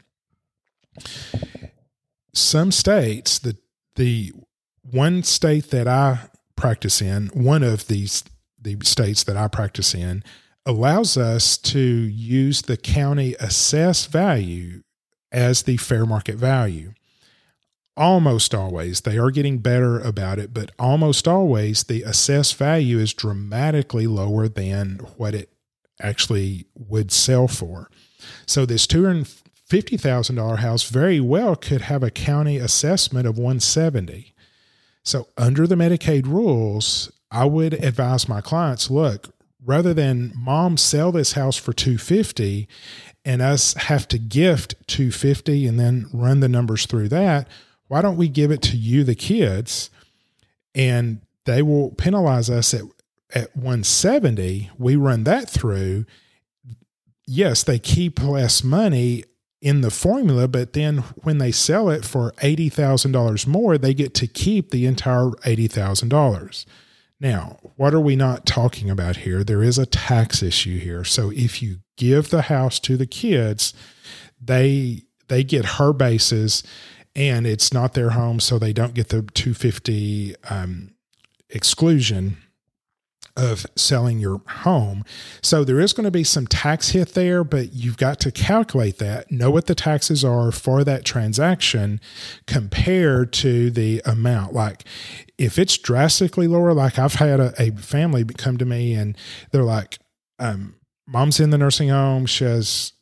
Some 2.33 2.71
states 2.71 3.37
the 3.37 3.55
the 3.95 4.33
one 4.81 5.21
state 5.21 5.69
that 5.69 5.87
i 5.87 6.29
practice 6.55 7.01
in 7.01 7.27
one 7.27 7.61
of 7.61 7.87
these 7.87 8.23
the 8.65 8.77
states 8.83 9.23
that 9.23 9.37
I 9.37 9.47
practice 9.47 9.95
in, 9.95 10.23
allows 10.65 11.15
us 11.15 11.57
to 11.59 11.79
use 11.79 12.63
the 12.63 12.75
county 12.75 13.35
assessed 13.39 14.11
value 14.11 14.81
as 15.31 15.63
the 15.63 15.77
fair 15.77 16.05
market 16.05 16.35
value. 16.35 16.93
Almost 17.95 18.53
always, 18.53 19.01
they 19.01 19.17
are 19.17 19.31
getting 19.31 19.59
better 19.59 19.99
about 19.99 20.39
it, 20.39 20.53
but 20.53 20.71
almost 20.77 21.27
always 21.27 21.83
the 21.83 22.01
assessed 22.03 22.55
value 22.57 22.99
is 22.99 23.13
dramatically 23.13 24.07
lower 24.07 24.49
than 24.49 24.99
what 25.15 25.33
it 25.33 25.49
actually 26.01 26.65
would 26.75 27.11
sell 27.11 27.47
for. 27.47 27.89
So 28.45 28.65
this 28.65 28.85
$250,000 28.87 30.57
house 30.57 30.89
very 30.89 31.21
well 31.21 31.55
could 31.55 31.81
have 31.81 32.03
a 32.03 32.11
county 32.11 32.57
assessment 32.57 33.27
of 33.27 33.37
170. 33.37 34.33
So 35.03 35.27
under 35.37 35.67
the 35.67 35.75
Medicaid 35.75 36.25
rules, 36.25 37.11
I 37.31 37.45
would 37.45 37.73
advise 37.73 38.29
my 38.29 38.41
clients 38.41 38.89
look, 38.89 39.33
rather 39.63 39.93
than 39.93 40.31
mom 40.35 40.77
sell 40.77 41.11
this 41.11 41.33
house 41.33 41.57
for 41.57 41.73
250 41.73 42.67
and 43.25 43.41
us 43.41 43.73
have 43.73 44.07
to 44.09 44.19
gift 44.19 44.75
250 44.87 45.65
and 45.65 45.79
then 45.79 46.07
run 46.13 46.39
the 46.39 46.47
numbers 46.47 46.85
through 46.85 47.09
that, 47.09 47.47
why 47.87 48.01
don't 48.01 48.17
we 48.17 48.29
give 48.29 48.51
it 48.51 48.61
to 48.63 48.77
you, 48.77 49.03
the 49.03 49.15
kids, 49.15 49.89
and 50.73 51.21
they 51.45 51.61
will 51.61 51.91
penalize 51.91 52.49
us 52.49 52.73
at, 52.73 52.81
at 53.33 53.55
170. 53.55 54.71
We 54.77 54.95
run 54.95 55.23
that 55.23 55.49
through. 55.49 56.05
Yes, 57.27 57.63
they 57.63 57.79
keep 57.79 58.21
less 58.21 58.63
money 58.63 59.23
in 59.61 59.81
the 59.81 59.89
formula, 59.89 60.47
but 60.47 60.73
then 60.73 60.97
when 61.23 61.39
they 61.39 61.51
sell 61.51 61.89
it 61.89 62.05
for 62.05 62.33
$80,000 62.33 63.47
more, 63.47 63.77
they 63.79 63.95
get 63.95 64.13
to 64.15 64.27
keep 64.27 64.69
the 64.69 64.85
entire 64.85 65.31
$80,000. 65.43 66.65
Now, 67.19 67.59
what 67.75 67.93
are 67.93 67.99
we 67.99 68.15
not 68.15 68.45
talking 68.45 68.89
about 68.89 69.17
here? 69.17 69.43
There 69.43 69.63
is 69.63 69.77
a 69.77 69.85
tax 69.85 70.43
issue 70.43 70.79
here. 70.79 71.03
So 71.03 71.31
if 71.31 71.61
you 71.61 71.77
give 71.97 72.29
the 72.29 72.43
house 72.43 72.79
to 72.81 72.97
the 72.97 73.07
kids, 73.07 73.73
they 74.41 75.03
they 75.27 75.43
get 75.43 75.65
her 75.65 75.93
basis 75.93 76.61
and 77.15 77.47
it's 77.47 77.73
not 77.73 77.93
their 77.93 78.11
home 78.11 78.39
so 78.39 78.59
they 78.59 78.73
don't 78.73 78.93
get 78.93 79.09
the 79.09 79.23
250 79.33 80.35
um, 80.49 80.93
exclusion 81.49 82.37
of 83.37 83.65
selling 83.75 84.19
your 84.19 84.41
home. 84.47 85.03
So 85.41 85.63
there 85.63 85.79
is 85.79 85.93
going 85.93 86.05
to 86.05 86.11
be 86.11 86.23
some 86.23 86.47
tax 86.47 86.89
hit 86.89 87.09
there, 87.09 87.43
but 87.43 87.73
you've 87.73 87.97
got 87.97 88.19
to 88.21 88.31
calculate 88.31 88.97
that, 88.99 89.29
know 89.31 89.51
what 89.51 89.65
the 89.65 89.75
taxes 89.75 90.23
are 90.23 90.51
for 90.51 90.83
that 90.85 91.03
transaction 91.03 91.99
compared 92.47 93.33
to 93.33 93.69
the 93.69 94.01
amount. 94.05 94.53
Like 94.53 94.85
if 95.37 95.59
it's 95.59 95.77
drastically 95.77 96.47
lower, 96.47 96.73
like 96.73 96.97
I've 96.97 97.15
had 97.15 97.39
a, 97.39 97.53
a 97.59 97.71
family 97.71 98.23
come 98.23 98.57
to 98.57 98.65
me 98.65 98.93
and 98.93 99.17
they're 99.51 99.63
like, 99.63 99.99
um, 100.39 100.75
mom's 101.05 101.39
in 101.39 101.49
the 101.49 101.57
nursing 101.57 101.89
home. 101.89 102.25
She 102.25 102.45
has, 102.45 102.93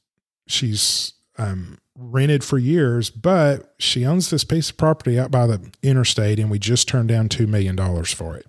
she's, 0.47 1.13
um, 1.37 1.77
rented 1.95 2.43
for 2.43 2.57
years, 2.57 3.11
but 3.11 3.75
she 3.77 4.03
owns 4.05 4.29
this 4.29 4.43
piece 4.43 4.71
of 4.71 4.77
property 4.77 5.19
out 5.19 5.29
by 5.29 5.45
the 5.45 5.71
interstate 5.83 6.39
and 6.39 6.49
we 6.49 6.57
just 6.57 6.87
turned 6.87 7.09
down 7.09 7.29
$2 7.29 7.47
million 7.47 7.77
for 8.05 8.35
it. 8.35 8.47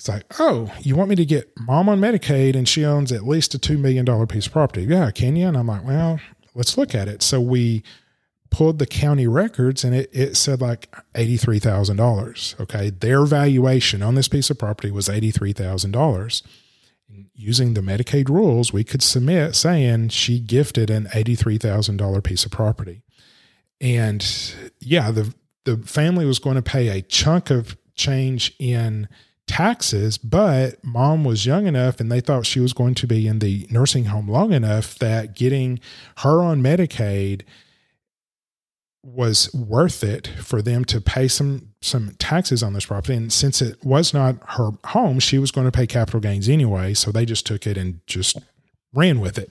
It's 0.00 0.08
like, 0.08 0.24
oh, 0.40 0.72
you 0.80 0.96
want 0.96 1.10
me 1.10 1.16
to 1.16 1.26
get 1.26 1.52
mom 1.58 1.90
on 1.90 2.00
Medicaid 2.00 2.56
and 2.56 2.66
she 2.66 2.86
owns 2.86 3.12
at 3.12 3.26
least 3.26 3.54
a 3.54 3.58
$2 3.58 3.78
million 3.78 4.26
piece 4.26 4.46
of 4.46 4.52
property. 4.52 4.84
Yeah, 4.84 5.10
can 5.10 5.36
you? 5.36 5.46
And 5.46 5.58
I'm 5.58 5.66
like, 5.66 5.84
well, 5.84 6.18
let's 6.54 6.78
look 6.78 6.94
at 6.94 7.06
it. 7.06 7.20
So 7.20 7.38
we 7.38 7.82
pulled 8.50 8.78
the 8.78 8.86
county 8.86 9.26
records 9.26 9.84
and 9.84 9.94
it, 9.94 10.08
it 10.10 10.38
said 10.38 10.62
like 10.62 10.90
$83,000. 11.12 12.58
Okay. 12.60 12.88
Their 12.88 13.26
valuation 13.26 14.02
on 14.02 14.14
this 14.14 14.26
piece 14.26 14.48
of 14.48 14.58
property 14.58 14.90
was 14.90 15.06
$83,000. 15.06 16.42
using 17.34 17.74
the 17.74 17.82
Medicaid 17.82 18.30
rules, 18.30 18.72
we 18.72 18.84
could 18.84 19.02
submit 19.02 19.54
saying 19.54 20.08
she 20.08 20.40
gifted 20.40 20.88
an 20.88 21.08
$83,000 21.08 22.24
piece 22.24 22.46
of 22.46 22.50
property. 22.50 23.02
And 23.82 24.26
yeah, 24.80 25.10
the 25.10 25.34
the 25.66 25.76
family 25.76 26.24
was 26.24 26.38
going 26.38 26.56
to 26.56 26.62
pay 26.62 26.88
a 26.88 27.02
chunk 27.02 27.50
of 27.50 27.76
change 27.94 28.54
in 28.58 29.06
taxes, 29.50 30.16
but 30.16 30.82
mom 30.84 31.24
was 31.24 31.44
young 31.44 31.66
enough 31.66 31.98
and 31.98 32.10
they 32.10 32.20
thought 32.20 32.46
she 32.46 32.60
was 32.60 32.72
going 32.72 32.94
to 32.94 33.06
be 33.06 33.26
in 33.26 33.40
the 33.40 33.66
nursing 33.68 34.04
home 34.04 34.28
long 34.28 34.52
enough 34.52 34.96
that 35.00 35.34
getting 35.34 35.80
her 36.18 36.40
on 36.40 36.62
Medicaid 36.62 37.42
was 39.02 39.52
worth 39.52 40.04
it 40.04 40.28
for 40.40 40.62
them 40.62 40.84
to 40.84 41.00
pay 41.00 41.26
some 41.26 41.70
some 41.80 42.14
taxes 42.20 42.62
on 42.62 42.74
this 42.74 42.86
property. 42.86 43.14
And 43.14 43.32
since 43.32 43.60
it 43.60 43.84
was 43.84 44.14
not 44.14 44.36
her 44.50 44.70
home 44.84 45.18
she 45.18 45.36
was 45.36 45.50
going 45.50 45.66
to 45.66 45.72
pay 45.72 45.86
capital 45.86 46.20
gains 46.20 46.48
anyway 46.48 46.94
so 46.94 47.10
they 47.10 47.24
just 47.24 47.44
took 47.44 47.66
it 47.66 47.76
and 47.76 48.00
just 48.06 48.38
ran 48.94 49.18
with 49.18 49.36
it 49.36 49.50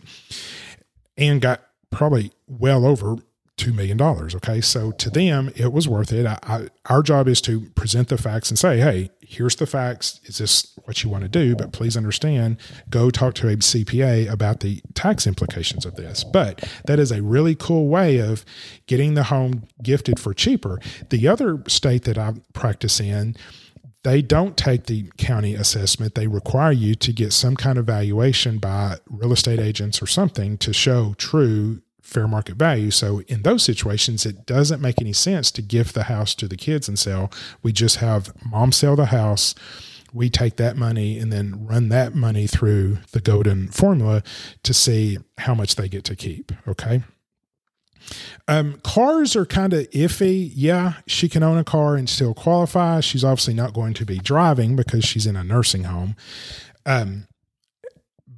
and 1.18 1.42
got 1.42 1.62
probably 1.92 2.32
well 2.48 2.86
over 2.86 3.18
$2 3.60 3.76
million. 3.76 4.02
Okay. 4.02 4.62
So 4.62 4.92
to 4.92 5.10
them, 5.10 5.52
it 5.56 5.72
was 5.72 5.88
worth 5.88 6.12
it. 6.12 6.26
I, 6.26 6.40
I, 6.44 6.68
our 6.86 7.04
job 7.04 7.28
is 7.28 7.42
to 7.42 7.62
present 7.72 8.08
the 8.08 8.18
facts 8.18 8.50
and 8.50 8.58
say, 8.58 8.80
hey, 8.80 9.12
here's 9.22 9.56
the 9.58 9.68
facts. 9.68 10.20
Is 10.24 10.40
this 10.40 10.74
what 10.86 11.04
you 11.04 11.10
want 11.10 11.24
to 11.24 11.30
do? 11.30 11.56
But 11.56 11.72
please 11.72 11.96
understand, 11.96 12.58
go 12.90 13.12
talk 13.12 13.36
to 13.36 13.50
a 13.50 13.58
CPA 13.58 14.32
about 14.32 14.62
the 14.62 14.82
tax 14.96 15.28
implications 15.28 15.86
of 15.86 15.96
this. 15.96 16.24
But 16.24 16.68
that 16.86 17.00
is 17.00 17.12
a 17.12 17.22
really 17.22 17.54
cool 17.54 17.88
way 17.88 18.18
of 18.18 18.44
getting 18.88 19.14
the 19.14 19.26
home 19.26 19.68
gifted 19.84 20.20
for 20.20 20.34
cheaper. 20.34 20.80
The 21.10 21.28
other 21.28 21.64
state 21.68 22.04
that 22.06 22.18
I 22.18 22.34
practice 22.54 23.00
in, 23.00 23.36
they 24.04 24.22
don't 24.22 24.56
take 24.56 24.86
the 24.86 25.12
county 25.18 25.56
assessment. 25.56 26.16
They 26.16 26.28
require 26.28 26.72
you 26.72 26.96
to 26.96 27.12
get 27.12 27.34
some 27.34 27.56
kind 27.56 27.78
of 27.78 27.86
valuation 27.86 28.58
by 28.58 28.98
real 29.10 29.34
estate 29.34 29.60
agents 29.60 30.02
or 30.02 30.08
something 30.08 30.58
to 30.60 30.72
show 30.72 31.14
true 31.18 31.82
fair 32.10 32.28
market 32.28 32.56
value. 32.56 32.92
So 32.92 33.22
in 33.28 33.44
those 33.44 33.64
situations, 33.64 34.26
it 34.26 34.46
doesn't 34.46 34.82
make 34.82 35.00
any 35.00 35.14
sense 35.14 35.52
to 35.52 35.62
gift 35.62 35.94
the 35.96 36.04
house 36.04 36.36
to 36.36 36.48
the 36.48 36.58
kids 36.58 36.88
and 36.88 36.98
sell. 36.98 37.32
We 37.64 37.72
just 37.72 37.98
have 37.98 38.34
mom 38.46 38.72
sell 38.72 38.96
the 38.96 39.08
house. 39.08 39.56
We 40.12 40.30
take 40.30 40.56
that 40.58 40.76
money 40.76 41.20
and 41.20 41.32
then 41.32 41.66
run 41.66 41.90
that 41.90 42.16
money 42.16 42.48
through 42.48 42.98
the 43.12 43.22
golden 43.22 43.68
formula 43.70 44.24
to 44.64 44.74
see 44.74 45.20
how 45.38 45.54
much 45.54 45.76
they 45.76 45.88
get 45.88 46.04
to 46.06 46.16
keep. 46.16 46.52
Okay. 46.68 47.04
Um, 48.48 48.80
cars 48.84 49.36
are 49.36 49.46
kind 49.46 49.74
of 49.74 49.90
iffy. 49.92 50.52
Yeah, 50.56 50.94
she 51.06 51.30
can 51.30 51.44
own 51.44 51.60
a 51.60 51.64
car 51.64 51.96
and 51.96 52.10
still 52.10 52.34
qualify. 52.34 53.02
She's 53.02 53.24
obviously 53.24 53.54
not 53.54 53.74
going 53.74 53.94
to 53.96 54.06
be 54.06 54.18
driving 54.18 54.76
because 54.76 55.06
she's 55.06 55.28
in 55.28 55.36
a 55.36 55.44
nursing 55.44 55.84
home. 55.84 56.16
Um, 56.86 57.28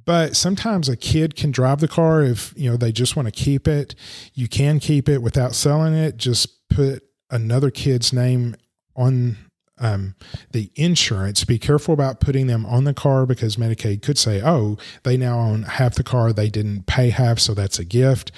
but 0.04 0.36
sometimes 0.36 0.88
a 0.88 0.96
kid 0.96 1.34
can 1.36 1.50
drive 1.50 1.80
the 1.80 1.88
car 1.88 2.22
if 2.22 2.52
you 2.56 2.70
know 2.70 2.76
they 2.76 2.92
just 2.92 3.16
want 3.16 3.26
to 3.26 3.32
keep 3.32 3.68
it. 3.68 3.94
You 4.34 4.48
can 4.48 4.80
keep 4.80 5.08
it 5.08 5.22
without 5.22 5.54
selling 5.54 5.94
it. 5.94 6.16
Just 6.16 6.68
put 6.68 7.02
another 7.30 7.70
kid's 7.70 8.12
name 8.12 8.56
on 8.96 9.36
um, 9.78 10.14
the 10.52 10.70
insurance. 10.76 11.44
Be 11.44 11.58
careful 11.58 11.94
about 11.94 12.20
putting 12.20 12.46
them 12.46 12.64
on 12.66 12.84
the 12.84 12.94
car 12.94 13.26
because 13.26 13.56
medicaid 13.56 14.02
could 14.02 14.18
say 14.18 14.40
oh 14.42 14.78
they 15.02 15.16
now 15.16 15.38
own 15.38 15.64
half 15.64 15.94
the 15.94 16.04
car 16.04 16.32
they 16.32 16.48
didn't 16.48 16.86
pay 16.86 17.10
half 17.10 17.38
so 17.38 17.54
that's 17.54 17.78
a 17.78 17.84
gift. 17.84 18.32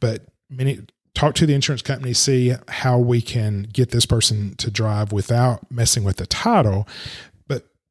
But 0.00 0.26
many 0.50 0.80
talk 1.14 1.34
to 1.34 1.46
the 1.46 1.54
insurance 1.54 1.82
company 1.82 2.12
see 2.12 2.54
how 2.68 2.98
we 2.98 3.20
can 3.20 3.64
get 3.72 3.90
this 3.90 4.06
person 4.06 4.54
to 4.56 4.70
drive 4.70 5.12
without 5.12 5.70
messing 5.70 6.04
with 6.04 6.16
the 6.16 6.26
title 6.26 6.88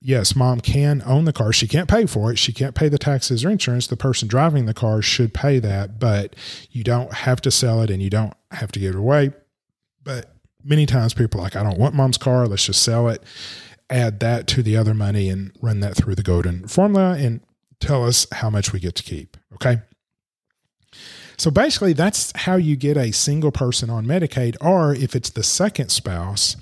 yes, 0.01 0.35
mom 0.35 0.59
can 0.59 1.01
own 1.05 1.25
the 1.25 1.33
car. 1.33 1.53
She 1.53 1.67
can't 1.67 1.87
pay 1.87 2.05
for 2.05 2.31
it. 2.31 2.37
She 2.37 2.51
can't 2.51 2.75
pay 2.75 2.89
the 2.89 2.97
taxes 2.97 3.45
or 3.45 3.49
insurance. 3.49 3.87
The 3.87 3.95
person 3.95 4.27
driving 4.27 4.65
the 4.65 4.73
car 4.73 5.01
should 5.01 5.33
pay 5.33 5.59
that, 5.59 5.99
but 5.99 6.35
you 6.71 6.83
don't 6.83 7.13
have 7.13 7.39
to 7.41 7.51
sell 7.51 7.81
it 7.81 7.89
and 7.89 8.01
you 8.01 8.09
don't 8.09 8.33
have 8.51 8.71
to 8.73 8.79
give 8.79 8.95
it 8.95 8.99
away. 8.99 9.31
But 10.03 10.35
many 10.63 10.85
times 10.85 11.13
people 11.13 11.39
are 11.39 11.43
like, 11.43 11.55
I 11.55 11.63
don't 11.63 11.77
want 11.77 11.95
mom's 11.95 12.17
car. 12.17 12.47
Let's 12.47 12.65
just 12.65 12.83
sell 12.83 13.07
it. 13.07 13.23
Add 13.89 14.19
that 14.21 14.47
to 14.47 14.63
the 14.63 14.75
other 14.75 14.93
money 14.93 15.29
and 15.29 15.51
run 15.61 15.81
that 15.81 15.95
through 15.95 16.15
the 16.15 16.23
golden 16.23 16.67
formula 16.67 17.15
and 17.17 17.41
tell 17.79 18.05
us 18.05 18.25
how 18.31 18.49
much 18.49 18.73
we 18.73 18.79
get 18.79 18.95
to 18.95 19.03
keep. 19.03 19.37
Okay. 19.53 19.81
So 21.37 21.49
basically, 21.49 21.93
that's 21.93 22.31
how 22.35 22.55
you 22.55 22.75
get 22.75 22.97
a 22.97 23.11
single 23.11 23.51
person 23.51 23.89
on 23.89 24.05
Medicaid, 24.05 24.55
or 24.61 24.93
if 24.93 25.15
it's 25.15 25.31
the 25.31 25.41
second 25.41 25.89
spouse, 25.89 26.55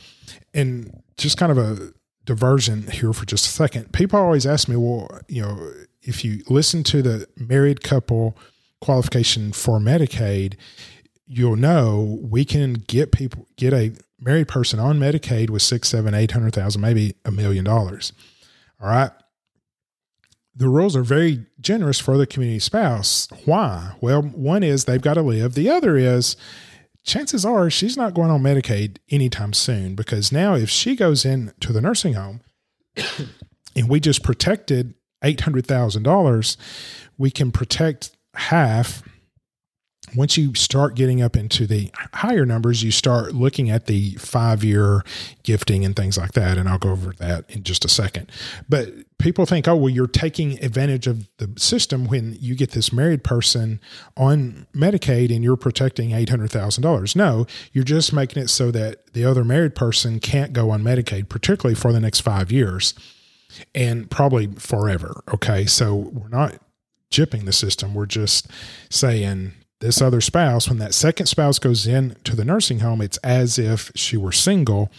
and 0.53 1.03
just 1.17 1.37
kind 1.37 1.51
of 1.51 1.57
a 1.57 1.93
diversion 2.29 2.83
here 2.91 3.11
for 3.11 3.25
just 3.25 3.47
a 3.47 3.49
second. 3.49 3.91
People 3.91 4.19
always 4.19 4.45
ask 4.45 4.69
me, 4.69 4.75
well, 4.75 5.09
you 5.27 5.41
know, 5.41 5.73
if 6.03 6.23
you 6.23 6.43
listen 6.47 6.83
to 6.83 7.01
the 7.01 7.27
married 7.35 7.81
couple 7.81 8.37
qualification 8.81 9.51
for 9.51 9.79
Medicaid, 9.79 10.53
you'll 11.25 11.55
know 11.55 12.19
we 12.21 12.45
can 12.45 12.73
get 12.73 13.11
people 13.11 13.47
get 13.57 13.73
a 13.73 13.93
married 14.19 14.47
person 14.47 14.79
on 14.79 14.99
Medicaid 14.99 15.49
with 15.49 15.63
six, 15.63 15.89
seven, 15.89 16.13
eight 16.13 16.29
hundred 16.29 16.53
thousand, 16.53 16.81
maybe 16.81 17.15
a 17.25 17.31
million 17.31 17.65
dollars. 17.65 18.13
All 18.79 18.87
right. 18.89 19.11
The 20.55 20.69
rules 20.69 20.95
are 20.95 21.03
very 21.03 21.47
generous 21.59 21.99
for 21.99 22.15
the 22.15 22.27
community 22.27 22.59
spouse. 22.59 23.27
Why? 23.45 23.95
Well, 24.01 24.21
one 24.21 24.61
is 24.61 24.85
they've 24.85 25.01
got 25.01 25.15
to 25.15 25.23
live. 25.23 25.55
The 25.55 25.69
other 25.69 25.97
is 25.97 26.35
chances 27.03 27.45
are 27.45 27.69
she's 27.69 27.97
not 27.97 28.13
going 28.13 28.29
on 28.29 28.41
Medicaid 28.41 28.97
anytime 29.09 29.53
soon 29.53 29.95
because 29.95 30.31
now 30.31 30.55
if 30.55 30.69
she 30.69 30.95
goes 30.95 31.25
into 31.25 31.73
the 31.73 31.81
nursing 31.81 32.13
home 32.13 32.41
and 33.75 33.89
we 33.89 33.99
just 33.99 34.23
protected 34.23 34.93
$800,000, 35.23 36.57
we 37.17 37.31
can 37.31 37.51
protect 37.51 38.11
half 38.35 39.03
once 40.15 40.37
you 40.37 40.53
start 40.55 40.95
getting 40.95 41.21
up 41.21 41.35
into 41.35 41.65
the 41.67 41.91
higher 42.13 42.45
numbers, 42.45 42.83
you 42.83 42.91
start 42.91 43.33
looking 43.33 43.69
at 43.69 43.85
the 43.85 44.11
five 44.15 44.63
year 44.63 45.03
gifting 45.43 45.85
and 45.85 45.95
things 45.95 46.17
like 46.17 46.33
that. 46.33 46.57
And 46.57 46.67
I'll 46.67 46.77
go 46.77 46.91
over 46.91 47.13
that 47.19 47.49
in 47.49 47.63
just 47.63 47.85
a 47.85 47.89
second. 47.89 48.31
But 48.67 48.89
people 49.17 49.45
think, 49.45 49.67
oh, 49.67 49.75
well, 49.75 49.89
you're 49.89 50.07
taking 50.07 50.63
advantage 50.63 51.07
of 51.07 51.27
the 51.37 51.51
system 51.57 52.05
when 52.05 52.37
you 52.39 52.55
get 52.55 52.71
this 52.71 52.91
married 52.91 53.23
person 53.23 53.79
on 54.17 54.67
Medicaid 54.73 55.33
and 55.33 55.43
you're 55.43 55.57
protecting 55.57 56.11
$800,000. 56.11 57.15
No, 57.15 57.45
you're 57.73 57.83
just 57.83 58.13
making 58.13 58.43
it 58.43 58.49
so 58.49 58.71
that 58.71 59.13
the 59.13 59.25
other 59.25 59.43
married 59.43 59.75
person 59.75 60.19
can't 60.19 60.53
go 60.53 60.69
on 60.69 60.83
Medicaid, 60.83 61.29
particularly 61.29 61.75
for 61.75 61.91
the 61.91 61.99
next 61.99 62.21
five 62.21 62.51
years 62.51 62.93
and 63.73 64.09
probably 64.09 64.47
forever. 64.47 65.23
Okay. 65.33 65.65
So 65.65 65.95
we're 65.95 66.29
not 66.29 66.59
chipping 67.09 67.45
the 67.45 67.53
system. 67.53 67.93
We're 67.93 68.05
just 68.05 68.47
saying, 68.89 69.53
this 69.79 70.01
other 70.01 70.21
spouse, 70.21 70.67
when 70.67 70.77
that 70.79 70.93
second 70.93 71.27
spouse 71.27 71.59
goes 71.59 71.87
in 71.87 72.15
to 72.23 72.35
the 72.35 72.45
nursing 72.45 72.79
home, 72.79 73.01
it's 73.01 73.17
as 73.17 73.57
if 73.57 73.91
she 73.95 74.17
were 74.17 74.31
single 74.31 74.91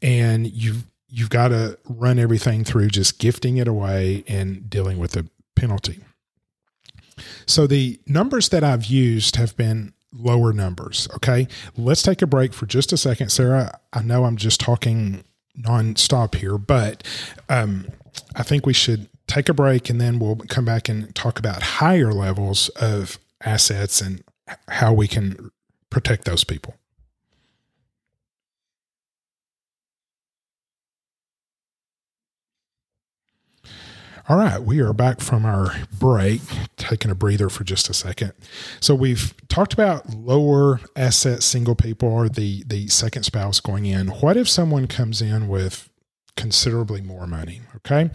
and 0.00 0.50
you've 0.50 0.84
you've 1.10 1.30
got 1.30 1.48
to 1.48 1.78
run 1.88 2.18
everything 2.18 2.64
through 2.64 2.88
just 2.88 3.18
gifting 3.18 3.56
it 3.56 3.66
away 3.66 4.24
and 4.28 4.68
dealing 4.68 4.98
with 4.98 5.12
the 5.12 5.26
penalty. 5.56 6.00
So 7.46 7.66
the 7.66 7.98
numbers 8.06 8.50
that 8.50 8.62
I've 8.62 8.84
used 8.84 9.36
have 9.36 9.56
been 9.56 9.94
lower 10.12 10.52
numbers. 10.52 11.08
Okay. 11.14 11.48
Let's 11.76 12.02
take 12.02 12.22
a 12.22 12.26
break 12.26 12.52
for 12.52 12.66
just 12.66 12.92
a 12.92 12.96
second. 12.96 13.30
Sarah, 13.30 13.78
I 13.92 14.02
know 14.02 14.24
I'm 14.24 14.36
just 14.36 14.60
talking 14.60 15.24
nonstop 15.58 16.36
here, 16.36 16.58
but 16.58 17.02
um, 17.48 17.86
I 18.36 18.42
think 18.42 18.66
we 18.66 18.72
should 18.72 19.08
take 19.26 19.48
a 19.48 19.54
break 19.54 19.90
and 19.90 20.00
then 20.00 20.18
we'll 20.18 20.36
come 20.36 20.64
back 20.64 20.88
and 20.88 21.14
talk 21.14 21.38
about 21.38 21.62
higher 21.62 22.12
levels 22.12 22.68
of 22.70 23.18
assets 23.44 24.00
and 24.00 24.22
how 24.68 24.92
we 24.92 25.08
can 25.08 25.50
protect 25.90 26.24
those 26.24 26.44
people. 26.44 26.74
All 34.28 34.36
right, 34.36 34.62
we 34.62 34.80
are 34.80 34.92
back 34.92 35.20
from 35.20 35.46
our 35.46 35.74
break, 35.98 36.42
taking 36.76 37.10
a 37.10 37.14
breather 37.14 37.48
for 37.48 37.64
just 37.64 37.88
a 37.88 37.94
second. 37.94 38.32
So 38.78 38.94
we've 38.94 39.32
talked 39.48 39.72
about 39.72 40.10
lower 40.12 40.80
asset 40.94 41.42
single 41.42 41.74
people 41.74 42.10
or 42.10 42.28
the 42.28 42.62
the 42.66 42.88
second 42.88 43.22
spouse 43.22 43.58
going 43.58 43.86
in. 43.86 44.08
What 44.08 44.36
if 44.36 44.46
someone 44.46 44.86
comes 44.86 45.22
in 45.22 45.48
with 45.48 45.88
considerably 46.36 47.00
more 47.00 47.26
money? 47.26 47.62
Okay. 47.76 48.10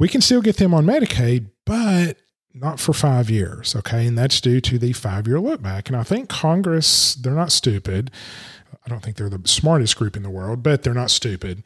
We 0.00 0.08
can 0.08 0.20
still 0.20 0.42
get 0.42 0.56
them 0.56 0.74
on 0.74 0.84
Medicaid, 0.84 1.46
but 1.64 2.16
not 2.54 2.78
for 2.78 2.92
five 2.92 3.28
years. 3.28 3.74
Okay. 3.74 4.06
And 4.06 4.16
that's 4.16 4.40
due 4.40 4.60
to 4.60 4.78
the 4.78 4.92
five 4.92 5.26
year 5.26 5.40
look 5.40 5.60
back. 5.60 5.88
And 5.88 5.96
I 5.96 6.04
think 6.04 6.28
Congress, 6.28 7.14
they're 7.14 7.34
not 7.34 7.52
stupid. 7.52 8.10
I 8.86 8.88
don't 8.88 9.02
think 9.02 9.16
they're 9.16 9.28
the 9.28 9.46
smartest 9.46 9.96
group 9.96 10.16
in 10.16 10.22
the 10.22 10.30
world, 10.30 10.62
but 10.62 10.82
they're 10.82 10.94
not 10.94 11.10
stupid. 11.10 11.64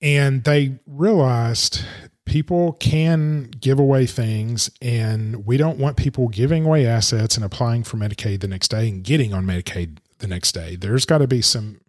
And 0.00 0.44
they 0.44 0.78
realized 0.86 1.84
people 2.24 2.72
can 2.74 3.50
give 3.60 3.78
away 3.78 4.06
things, 4.06 4.70
and 4.80 5.46
we 5.46 5.56
don't 5.56 5.78
want 5.78 5.96
people 5.96 6.28
giving 6.28 6.64
away 6.64 6.86
assets 6.86 7.36
and 7.36 7.44
applying 7.44 7.84
for 7.84 7.96
Medicaid 7.96 8.40
the 8.40 8.48
next 8.48 8.68
day 8.68 8.88
and 8.88 9.02
getting 9.02 9.32
on 9.32 9.46
Medicaid 9.46 9.98
the 10.18 10.26
next 10.26 10.52
day. 10.52 10.76
There's 10.76 11.04
got 11.04 11.18
to 11.18 11.26
be 11.26 11.42
some 11.42 11.80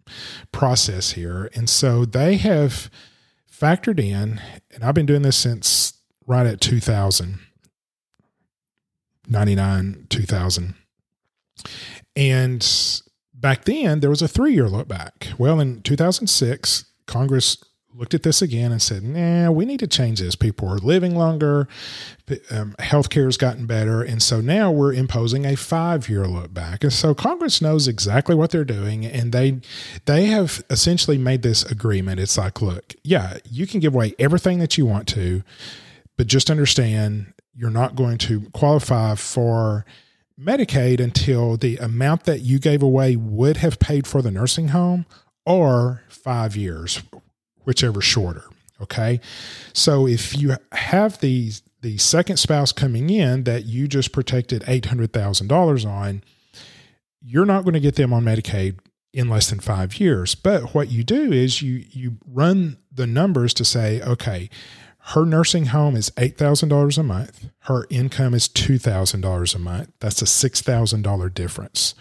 process 0.52 1.12
here. 1.12 1.50
And 1.54 1.68
so 1.68 2.04
they 2.04 2.36
have 2.36 2.90
factored 3.50 4.00
in, 4.00 4.40
and 4.70 4.84
I've 4.84 4.94
been 4.94 5.06
doing 5.06 5.22
this 5.22 5.36
since 5.36 5.94
right 6.26 6.46
at 6.46 6.60
2000, 6.60 7.38
99, 9.28 10.06
2000. 10.08 10.74
And 12.14 13.02
back 13.34 13.64
then, 13.64 14.00
there 14.00 14.10
was 14.10 14.22
a 14.22 14.28
three 14.28 14.54
year 14.54 14.68
look 14.68 14.88
back. 14.88 15.28
Well, 15.38 15.60
in 15.60 15.82
2006, 15.82 16.86
Congress 17.06 17.58
looked 17.96 18.14
at 18.14 18.22
this 18.22 18.42
again 18.42 18.72
and 18.72 18.82
said, 18.82 19.02
nah, 19.02 19.50
we 19.50 19.64
need 19.64 19.80
to 19.80 19.86
change 19.86 20.20
this. 20.20 20.36
People 20.36 20.68
are 20.68 20.78
living 20.78 21.16
longer, 21.16 21.66
um, 22.50 22.74
healthcare 22.78 23.24
has 23.24 23.36
gotten 23.36 23.66
better. 23.66 24.02
And 24.02 24.22
so 24.22 24.40
now 24.40 24.70
we're 24.70 24.92
imposing 24.92 25.46
a 25.46 25.56
five 25.56 26.08
year 26.08 26.26
look 26.26 26.52
back. 26.52 26.84
And 26.84 26.92
so 26.92 27.14
Congress 27.14 27.62
knows 27.62 27.88
exactly 27.88 28.34
what 28.34 28.50
they're 28.50 28.64
doing. 28.64 29.06
And 29.06 29.32
they, 29.32 29.60
they 30.04 30.26
have 30.26 30.62
essentially 30.68 31.16
made 31.16 31.42
this 31.42 31.64
agreement. 31.64 32.20
It's 32.20 32.36
like, 32.36 32.60
look, 32.60 32.94
yeah, 33.02 33.38
you 33.48 33.66
can 33.66 33.80
give 33.80 33.94
away 33.94 34.14
everything 34.18 34.58
that 34.58 34.76
you 34.76 34.84
want 34.84 35.08
to, 35.08 35.42
but 36.18 36.26
just 36.26 36.50
understand 36.50 37.32
you're 37.56 37.70
not 37.70 37.96
going 37.96 38.18
to 38.18 38.42
qualify 38.52 39.14
for 39.14 39.84
Medicaid 40.38 41.00
until 41.00 41.56
the 41.56 41.76
amount 41.78 42.24
that 42.24 42.40
you 42.40 42.58
gave 42.58 42.82
away 42.82 43.16
would 43.16 43.56
have 43.58 43.78
paid 43.78 44.06
for 44.06 44.20
the 44.20 44.30
nursing 44.30 44.68
home 44.68 45.06
or 45.46 46.02
five 46.08 46.54
years, 46.54 47.02
whichever 47.64 48.02
shorter. 48.02 48.44
Okay. 48.82 49.20
So 49.72 50.06
if 50.06 50.36
you 50.36 50.56
have 50.72 51.20
the 51.20 51.52
the 51.80 51.96
second 51.98 52.36
spouse 52.36 52.72
coming 52.72 53.10
in 53.10 53.44
that 53.44 53.64
you 53.64 53.86
just 53.86 54.10
protected 54.10 54.62
$800,000 54.62 55.86
on, 55.88 56.24
you're 57.20 57.46
not 57.46 57.62
going 57.62 57.74
to 57.74 57.80
get 57.80 57.94
them 57.94 58.12
on 58.12 58.24
Medicaid 58.24 58.78
in 59.12 59.28
less 59.28 59.50
than 59.50 59.60
5 59.60 60.00
years. 60.00 60.34
But 60.34 60.74
what 60.74 60.90
you 60.90 61.04
do 61.04 61.32
is 61.32 61.62
you 61.62 61.84
you 61.90 62.18
run 62.26 62.78
the 62.92 63.06
numbers 63.06 63.54
to 63.54 63.64
say, 63.64 64.02
okay, 64.02 64.50
her 65.10 65.24
nursing 65.24 65.66
home 65.66 65.94
is 65.94 66.10
$8,000 66.10 66.98
a 66.98 67.02
month. 67.02 67.48
Her 67.60 67.86
income 67.90 68.34
is 68.34 68.48
$2,000 68.48 69.54
a 69.54 69.58
month. 69.58 69.92
That's 70.00 70.20
a 70.20 70.24
$6,000 70.24 71.34
difference. 71.34 71.94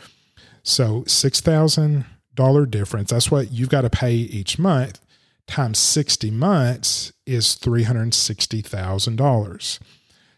So, 0.64 1.04
$6,000 1.04 2.72
difference, 2.72 3.12
that's 3.12 3.30
what 3.30 3.52
you've 3.52 3.70
got 3.70 3.82
to 3.82 3.92
pay 3.92 4.16
each 4.16 4.58
month, 4.58 5.00
times 5.46 5.78
60 5.78 6.32
months 6.32 7.14
is 7.28 7.56
$360,000. 7.58 9.80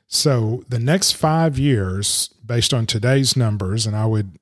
So, 0.10 0.64
the 0.68 0.80
next 0.80 1.14
five 1.14 1.58
years, 1.58 2.34
based 2.46 2.74
on 2.74 2.86
today's 2.86 3.38
numbers, 3.38 3.88
and 3.88 3.96
I 3.96 4.08
would 4.08 4.38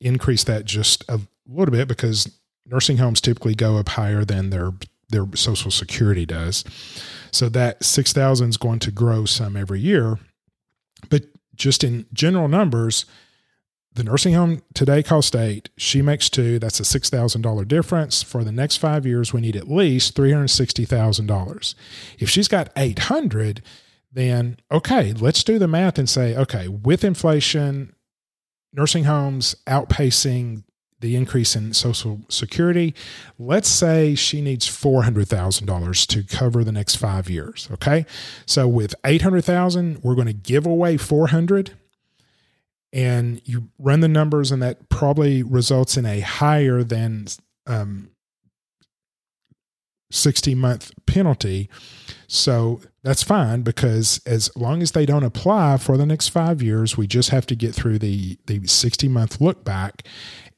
increase 0.00 0.44
that 0.44 0.64
just 0.64 1.04
a 1.06 1.20
little 1.46 1.72
bit 1.72 1.86
because 1.86 2.34
nursing 2.64 2.96
homes 2.96 3.20
typically 3.20 3.54
go 3.54 3.76
up 3.76 3.90
higher 3.90 4.24
than 4.24 4.48
their 4.48 4.72
their 5.08 5.26
social 5.34 5.70
security 5.70 6.26
does. 6.26 6.64
So 7.30 7.48
that 7.50 7.84
6,000 7.84 8.48
is 8.48 8.56
going 8.56 8.78
to 8.80 8.90
grow 8.90 9.24
some 9.24 9.56
every 9.56 9.80
year. 9.80 10.18
But 11.10 11.24
just 11.54 11.84
in 11.84 12.06
general 12.12 12.48
numbers, 12.48 13.04
the 13.94 14.04
nursing 14.04 14.34
home 14.34 14.62
today 14.74 15.02
costs 15.02 15.34
eight. 15.34 15.70
She 15.76 16.02
makes 16.02 16.30
two. 16.30 16.58
That's 16.58 16.80
a 16.80 16.84
$6,000 16.84 17.66
difference. 17.66 18.22
For 18.22 18.44
the 18.44 18.52
next 18.52 18.76
five 18.76 19.04
years, 19.04 19.32
we 19.32 19.40
need 19.40 19.56
at 19.56 19.68
least 19.68 20.16
$360,000. 20.16 21.74
If 22.18 22.30
she's 22.30 22.48
got 22.48 22.70
800, 22.76 23.62
then 24.12 24.58
okay, 24.70 25.12
let's 25.12 25.42
do 25.42 25.58
the 25.58 25.68
math 25.68 25.98
and 25.98 26.08
say, 26.08 26.36
okay, 26.36 26.68
with 26.68 27.04
inflation, 27.04 27.94
nursing 28.72 29.04
homes 29.04 29.56
outpacing 29.66 30.62
the 31.00 31.14
increase 31.14 31.54
in 31.54 31.72
Social 31.72 32.20
Security. 32.28 32.94
Let's 33.38 33.68
say 33.68 34.14
she 34.14 34.40
needs 34.40 34.66
$400,000 34.66 36.06
to 36.06 36.24
cover 36.24 36.64
the 36.64 36.72
next 36.72 36.96
five 36.96 37.30
years. 37.30 37.68
Okay. 37.72 38.04
So 38.46 38.66
with 38.66 38.94
800,000, 39.04 40.02
we're 40.02 40.14
going 40.14 40.26
to 40.26 40.32
give 40.32 40.66
away 40.66 40.96
400 40.96 41.72
and 42.92 43.40
you 43.44 43.68
run 43.78 44.00
the 44.00 44.08
numbers 44.08 44.50
and 44.50 44.62
that 44.62 44.88
probably 44.88 45.42
results 45.42 45.96
in 45.96 46.06
a 46.06 46.20
higher 46.20 46.82
than 46.82 47.26
um, 47.66 48.10
60 50.10 50.54
month 50.54 50.92
penalty. 51.06 51.68
So 52.26 52.80
that's 53.02 53.22
fine 53.22 53.62
because 53.62 54.20
as 54.26 54.54
long 54.56 54.82
as 54.82 54.92
they 54.92 55.06
don't 55.06 55.24
apply 55.24 55.76
for 55.76 55.96
the 55.96 56.06
next 56.06 56.28
five 56.28 56.62
years, 56.62 56.96
we 56.96 57.06
just 57.06 57.30
have 57.30 57.46
to 57.46 57.54
get 57.54 57.74
through 57.74 57.98
the, 57.98 58.38
the 58.46 58.66
60 58.66 59.08
month 59.08 59.40
look 59.40 59.64
back 59.64 60.06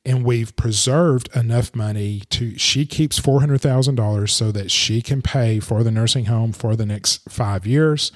and 0.05 0.25
we've 0.25 0.57
preserved 0.57 1.29
enough 1.37 1.75
money 1.75 2.23
to 2.31 2.57
she 2.57 2.87
keeps 2.87 3.21
$400,000 3.21 4.29
so 4.31 4.51
that 4.53 4.71
she 4.71 5.03
can 5.03 5.21
pay 5.23 5.61
for 5.61 5.83
the 5.83 5.91
nursing 5.91 6.25
home 6.27 6.53
for 6.53 6.75
the 6.75 6.87
next 6.87 7.29
5 7.29 7.67
years. 7.67 8.13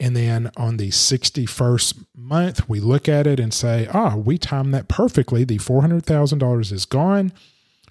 And 0.00 0.16
then 0.16 0.50
on 0.56 0.76
the 0.76 0.88
61st 0.88 2.04
month, 2.16 2.68
we 2.68 2.80
look 2.80 3.08
at 3.08 3.26
it 3.26 3.38
and 3.38 3.54
say, 3.54 3.88
ah, 3.92 4.16
we 4.16 4.38
timed 4.38 4.74
that 4.74 4.88
perfectly. 4.88 5.44
The 5.44 5.58
$400,000 5.58 6.72
is 6.72 6.84
gone. 6.84 7.32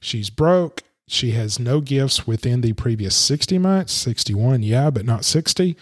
She's 0.02 0.30
broke. 0.30 0.84
She 1.08 1.32
has 1.32 1.60
no 1.60 1.82
gifts 1.82 2.28
within 2.28 2.62
the 2.62 2.73
previous 2.73 3.15
60 3.15 3.58
months, 3.58 3.93
61, 3.93 4.63
yeah, 4.63 4.89
but 4.89 5.06
not 5.06 5.23
60. 5.23 5.78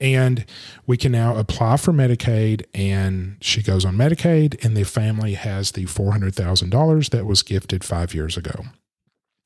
And 0.00 0.44
we 0.86 0.96
can 0.96 1.12
now 1.12 1.36
apply 1.36 1.76
for 1.76 1.92
Medicaid 1.92 2.64
and 2.74 3.36
she 3.40 3.62
goes 3.62 3.84
on 3.84 3.96
Medicaid 3.96 4.62
and 4.64 4.76
the 4.76 4.84
family 4.84 5.34
has 5.34 5.72
the 5.72 5.84
$400,000 5.84 7.10
that 7.10 7.26
was 7.26 7.42
gifted 7.42 7.84
5 7.84 8.14
years 8.14 8.36
ago. 8.36 8.64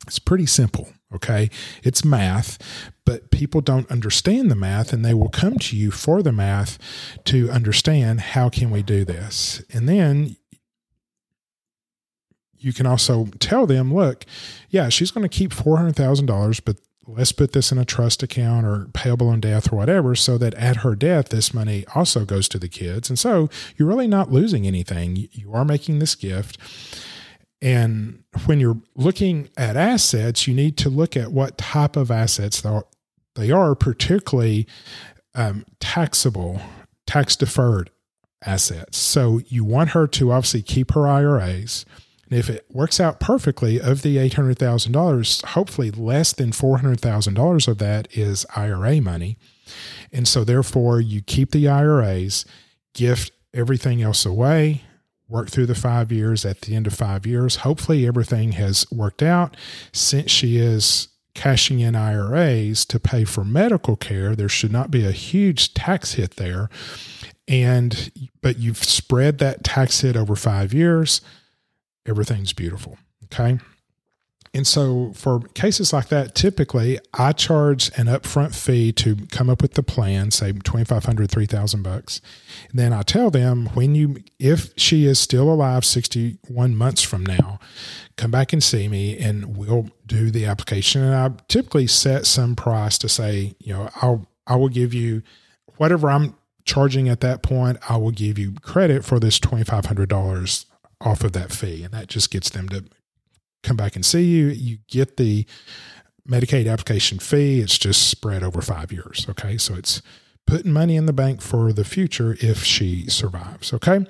It's 0.06 0.18
pretty 0.18 0.46
simple, 0.46 0.88
okay? 1.14 1.50
It's 1.82 2.04
math, 2.04 2.56
but 3.04 3.30
people 3.30 3.60
don't 3.60 3.90
understand 3.90 4.50
the 4.50 4.56
math 4.56 4.92
and 4.92 5.04
they 5.04 5.12
will 5.12 5.28
come 5.28 5.58
to 5.58 5.76
you 5.76 5.90
for 5.90 6.22
the 6.22 6.32
math 6.32 6.78
to 7.24 7.50
understand 7.50 8.20
how 8.20 8.48
can 8.48 8.70
we 8.70 8.82
do 8.82 9.04
this. 9.04 9.62
And 9.72 9.88
then 9.88 10.36
you 12.56 12.72
can 12.72 12.86
also 12.86 13.26
tell 13.38 13.66
them, 13.66 13.94
look, 13.94 14.24
yeah, 14.70 14.88
she's 14.88 15.10
going 15.10 15.28
to 15.28 15.36
keep 15.36 15.52
$400,000, 15.52 16.60
but 16.64 16.76
let's 17.08 17.32
put 17.32 17.52
this 17.52 17.72
in 17.72 17.78
a 17.78 17.84
trust 17.84 18.22
account 18.22 18.66
or 18.66 18.88
payable 18.92 19.28
on 19.28 19.40
death 19.40 19.72
or 19.72 19.76
whatever 19.76 20.14
so 20.14 20.36
that 20.38 20.54
at 20.54 20.78
her 20.78 20.94
death 20.94 21.30
this 21.30 21.54
money 21.54 21.84
also 21.94 22.24
goes 22.24 22.48
to 22.48 22.58
the 22.58 22.68
kids. 22.68 23.08
And 23.08 23.18
so 23.18 23.48
you're 23.76 23.88
really 23.88 24.06
not 24.06 24.30
losing 24.30 24.66
anything. 24.66 25.28
You 25.32 25.52
are 25.54 25.64
making 25.64 25.98
this 25.98 26.14
gift. 26.14 26.58
And 27.62 28.22
when 28.46 28.60
you're 28.60 28.80
looking 28.94 29.48
at 29.56 29.76
assets 29.76 30.46
you 30.46 30.54
need 30.54 30.76
to 30.78 30.90
look 30.90 31.16
at 31.16 31.32
what 31.32 31.58
type 31.58 31.96
of 31.96 32.10
assets 32.10 32.62
they 33.34 33.50
are 33.50 33.74
particularly 33.74 34.66
um, 35.34 35.64
taxable 35.80 36.60
tax 37.06 37.36
deferred 37.36 37.90
assets. 38.44 38.98
So 38.98 39.40
you 39.46 39.64
want 39.64 39.90
her 39.90 40.06
to 40.06 40.32
obviously 40.32 40.62
keep 40.62 40.92
her 40.92 41.08
iras 41.08 41.84
and 42.30 42.38
if 42.38 42.50
it 42.50 42.66
works 42.70 43.00
out 43.00 43.20
perfectly, 43.20 43.80
of 43.80 44.02
the 44.02 44.16
$800,000, 44.16 45.44
hopefully 45.46 45.90
less 45.90 46.32
than 46.32 46.50
$400,000 46.50 47.68
of 47.68 47.78
that 47.78 48.08
is 48.16 48.44
IRA 48.54 49.00
money. 49.00 49.38
And 50.12 50.28
so, 50.28 50.44
therefore, 50.44 51.00
you 51.00 51.22
keep 51.22 51.52
the 51.52 51.68
IRAs, 51.68 52.44
gift 52.94 53.32
everything 53.54 54.02
else 54.02 54.26
away, 54.26 54.82
work 55.28 55.50
through 55.50 55.66
the 55.66 55.74
five 55.74 56.12
years. 56.12 56.44
At 56.44 56.62
the 56.62 56.74
end 56.74 56.86
of 56.86 56.94
five 56.94 57.26
years, 57.26 57.56
hopefully 57.56 58.06
everything 58.06 58.52
has 58.52 58.86
worked 58.90 59.22
out. 59.22 59.56
Since 59.92 60.30
she 60.30 60.58
is 60.58 61.08
cashing 61.34 61.80
in 61.80 61.94
IRAs 61.94 62.84
to 62.86 63.00
pay 63.00 63.24
for 63.24 63.44
medical 63.44 63.96
care, 63.96 64.34
there 64.34 64.48
should 64.48 64.72
not 64.72 64.90
be 64.90 65.06
a 65.06 65.12
huge 65.12 65.72
tax 65.72 66.14
hit 66.14 66.36
there. 66.36 66.68
And, 67.46 68.10
but 68.42 68.58
you've 68.58 68.82
spread 68.82 69.38
that 69.38 69.64
tax 69.64 70.00
hit 70.00 70.16
over 70.16 70.36
five 70.36 70.74
years 70.74 71.22
everything's 72.08 72.52
beautiful. 72.52 72.98
Okay. 73.24 73.58
And 74.54 74.66
so 74.66 75.12
for 75.14 75.40
cases 75.54 75.92
like 75.92 76.08
that, 76.08 76.34
typically 76.34 76.98
I 77.12 77.32
charge 77.32 77.90
an 77.98 78.06
upfront 78.06 78.54
fee 78.54 78.92
to 78.92 79.16
come 79.30 79.50
up 79.50 79.60
with 79.60 79.74
the 79.74 79.82
plan, 79.82 80.30
say 80.30 80.52
2,500, 80.52 81.30
3,000 81.30 81.82
bucks. 81.82 82.20
And 82.70 82.78
then 82.78 82.92
I 82.92 83.02
tell 83.02 83.30
them 83.30 83.66
when 83.74 83.94
you, 83.94 84.22
if 84.38 84.72
she 84.76 85.04
is 85.04 85.18
still 85.18 85.52
alive 85.52 85.84
61 85.84 86.74
months 86.74 87.02
from 87.02 87.26
now, 87.26 87.58
come 88.16 88.30
back 88.30 88.52
and 88.52 88.62
see 88.62 88.88
me 88.88 89.18
and 89.18 89.56
we'll 89.56 89.90
do 90.06 90.30
the 90.30 90.46
application. 90.46 91.02
And 91.02 91.14
I 91.14 91.30
typically 91.48 91.86
set 91.86 92.26
some 92.26 92.56
price 92.56 92.96
to 92.98 93.08
say, 93.08 93.54
you 93.58 93.74
know, 93.74 93.90
I'll, 93.96 94.26
I 94.46 94.56
will 94.56 94.70
give 94.70 94.94
you 94.94 95.22
whatever 95.76 96.10
I'm 96.10 96.34
charging 96.64 97.08
at 97.08 97.20
that 97.20 97.42
point, 97.42 97.78
I 97.88 97.96
will 97.96 98.10
give 98.10 98.38
you 98.38 98.52
credit 98.60 99.04
for 99.04 99.18
this 99.18 99.38
$2,500 99.38 100.64
off 101.00 101.24
of 101.24 101.32
that 101.32 101.52
fee. 101.52 101.84
And 101.84 101.92
that 101.94 102.08
just 102.08 102.30
gets 102.30 102.50
them 102.50 102.68
to 102.70 102.84
come 103.62 103.76
back 103.76 103.96
and 103.96 104.04
see 104.04 104.24
you. 104.24 104.46
You 104.48 104.78
get 104.88 105.16
the 105.16 105.46
Medicaid 106.28 106.70
application 106.70 107.18
fee. 107.18 107.60
It's 107.60 107.78
just 107.78 108.08
spread 108.08 108.42
over 108.42 108.60
five 108.60 108.92
years. 108.92 109.26
Okay. 109.30 109.56
So 109.56 109.74
it's 109.74 110.02
putting 110.46 110.72
money 110.72 110.96
in 110.96 111.06
the 111.06 111.12
bank 111.12 111.42
for 111.42 111.72
the 111.72 111.84
future 111.84 112.36
if 112.40 112.64
she 112.64 113.08
survives. 113.08 113.72
Okay. 113.72 114.06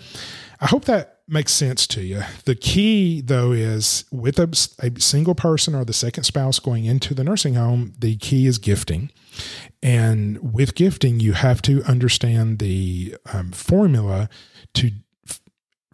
I 0.61 0.67
hope 0.67 0.85
that 0.87 1.19
makes 1.29 1.53
sense 1.53 1.87
to 1.89 2.03
you. 2.03 2.23
The 2.45 2.55
key, 2.55 3.21
though, 3.21 3.53
is 3.53 4.05
with 4.11 4.39
a, 4.39 4.49
a, 4.81 5.01
single 5.01 5.35
person 5.35 5.75
or 5.75 5.85
the 5.85 5.93
second 5.93 6.25
spouse 6.25 6.59
going 6.59 6.85
into 6.85 7.15
the 7.15 7.23
nursing 7.23 7.55
home, 7.55 7.93
the 7.99 8.17
key 8.17 8.47
is 8.47 8.59
gifting. 8.59 9.11
And 9.83 10.55
with 10.55 10.75
gifting, 10.75 11.21
you 11.21 11.35
have 11.35 11.61
to 11.63 11.83
understand 11.85 12.59
the 12.59 13.17
um, 13.33 13.53
formula 13.53 14.29
to 14.75 14.91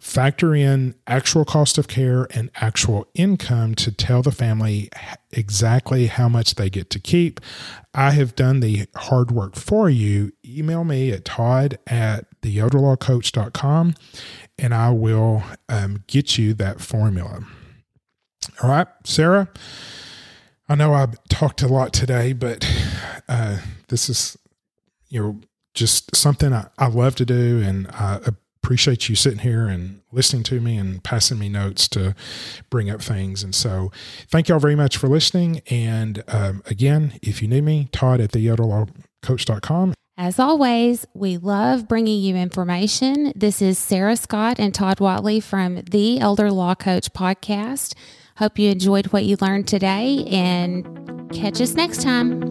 factor 0.05 0.53
in 0.53 0.93
actual 1.07 1.43
cost 1.43 1.79
of 1.79 1.87
care 1.87 2.27
and 2.29 2.51
actual 2.57 3.07
income 3.15 3.73
to 3.73 3.91
tell 3.91 4.21
the 4.21 4.31
family 4.31 4.87
exactly 5.31 6.05
how 6.05 6.29
much 6.29 6.55
they 6.55 6.69
get 6.69 6.91
to 6.91 6.99
keep. 6.99 7.41
I 7.91 8.11
have 8.11 8.35
done 8.35 8.59
the 8.59 8.85
hard 8.95 9.31
work 9.31 9.55
for 9.55 9.89
you. 9.89 10.31
Email 10.45 10.83
me 10.83 11.09
at 11.11 11.25
todd 11.25 11.79
at 11.87 12.27
theelderlawcoach.com 12.41 13.95
and 14.59 14.75
I 14.75 14.91
will 14.91 15.41
um, 15.69 16.03
get 16.05 16.37
you 16.37 16.53
that 16.53 16.81
formula. 16.81 17.43
All 18.61 18.69
right, 18.69 18.87
Sarah. 19.05 19.49
I 20.69 20.75
know 20.75 20.93
I 20.93 21.07
talked 21.29 21.63
a 21.63 21.67
lot 21.67 21.93
today, 21.93 22.33
but 22.33 22.63
uh, 23.27 23.57
this 23.87 24.07
is, 24.07 24.37
you 25.09 25.19
know, 25.19 25.41
just 25.73 26.15
something 26.15 26.53
I, 26.53 26.67
I 26.77 26.87
love 26.87 27.15
to 27.15 27.25
do, 27.25 27.61
and 27.61 27.87
I 27.87 28.19
appreciate 28.65 29.07
you 29.07 29.15
sitting 29.15 29.39
here 29.39 29.67
and 29.67 30.01
listening 30.11 30.41
to 30.41 30.59
me 30.59 30.75
and 30.75 31.03
passing 31.03 31.37
me 31.37 31.47
notes 31.47 31.87
to 31.87 32.15
bring 32.71 32.89
up 32.89 32.99
things. 32.99 33.43
And 33.43 33.53
so, 33.53 33.91
thank 34.27 34.49
y'all 34.49 34.57
very 34.57 34.75
much 34.75 34.97
for 34.97 35.07
listening. 35.07 35.61
And 35.69 36.23
um, 36.27 36.63
again, 36.65 37.13
if 37.21 37.43
you 37.43 37.47
need 37.47 37.63
me, 37.63 37.89
Todd 37.91 38.19
at 38.19 38.31
theelderlawcoach.com. 38.31 39.93
As 40.17 40.39
always, 40.39 41.05
we 41.13 41.37
love 41.37 41.87
bringing 41.87 42.19
you 42.19 42.35
information. 42.35 43.33
This 43.35 43.61
is 43.61 43.77
Sarah 43.77 44.15
Scott 44.15 44.59
and 44.59 44.73
Todd 44.73 44.97
Whatley 44.97 45.43
from 45.43 45.83
the 45.91 46.19
Elder 46.19 46.49
Law 46.51 46.73
Coach 46.73 47.13
podcast. 47.13 47.93
Hope 48.37 48.57
you 48.57 48.71
enjoyed 48.71 49.07
what 49.07 49.25
you 49.25 49.37
learned 49.41 49.67
today 49.67 50.25
and 50.31 51.31
catch 51.31 51.61
us 51.61 51.75
next 51.75 52.01
time. 52.01 52.41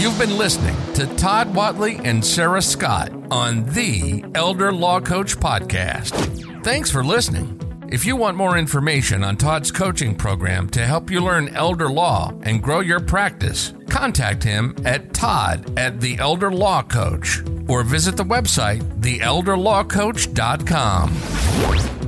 You've 0.00 0.18
been 0.18 0.36
listening 0.38 0.74
to 0.94 1.06
Todd 1.16 1.52
Whatley 1.52 2.00
and 2.04 2.24
Sarah 2.24 2.62
Scott 2.62 3.12
on 3.30 3.66
the 3.66 4.24
Elder 4.34 4.72
Law 4.72 4.98
Coach 4.98 5.36
podcast. 5.36 6.64
Thanks 6.64 6.90
for 6.90 7.04
listening. 7.04 7.60
If 7.92 8.06
you 8.06 8.16
want 8.16 8.38
more 8.38 8.56
information 8.56 9.22
on 9.22 9.36
Todd's 9.36 9.70
coaching 9.70 10.14
program 10.14 10.70
to 10.70 10.86
help 10.86 11.10
you 11.10 11.20
learn 11.20 11.54
elder 11.54 11.90
law 11.90 12.32
and 12.44 12.62
grow 12.62 12.80
your 12.80 13.00
practice, 13.00 13.74
contact 13.90 14.42
him 14.42 14.74
at 14.86 15.12
Todd 15.12 15.78
at 15.78 16.00
the 16.00 16.18
Elder 16.18 16.50
Law 16.50 16.82
Coach 16.82 17.42
or 17.68 17.82
visit 17.82 18.16
the 18.16 18.24
website 18.24 18.80
theelderlawcoach.com. 19.02 21.99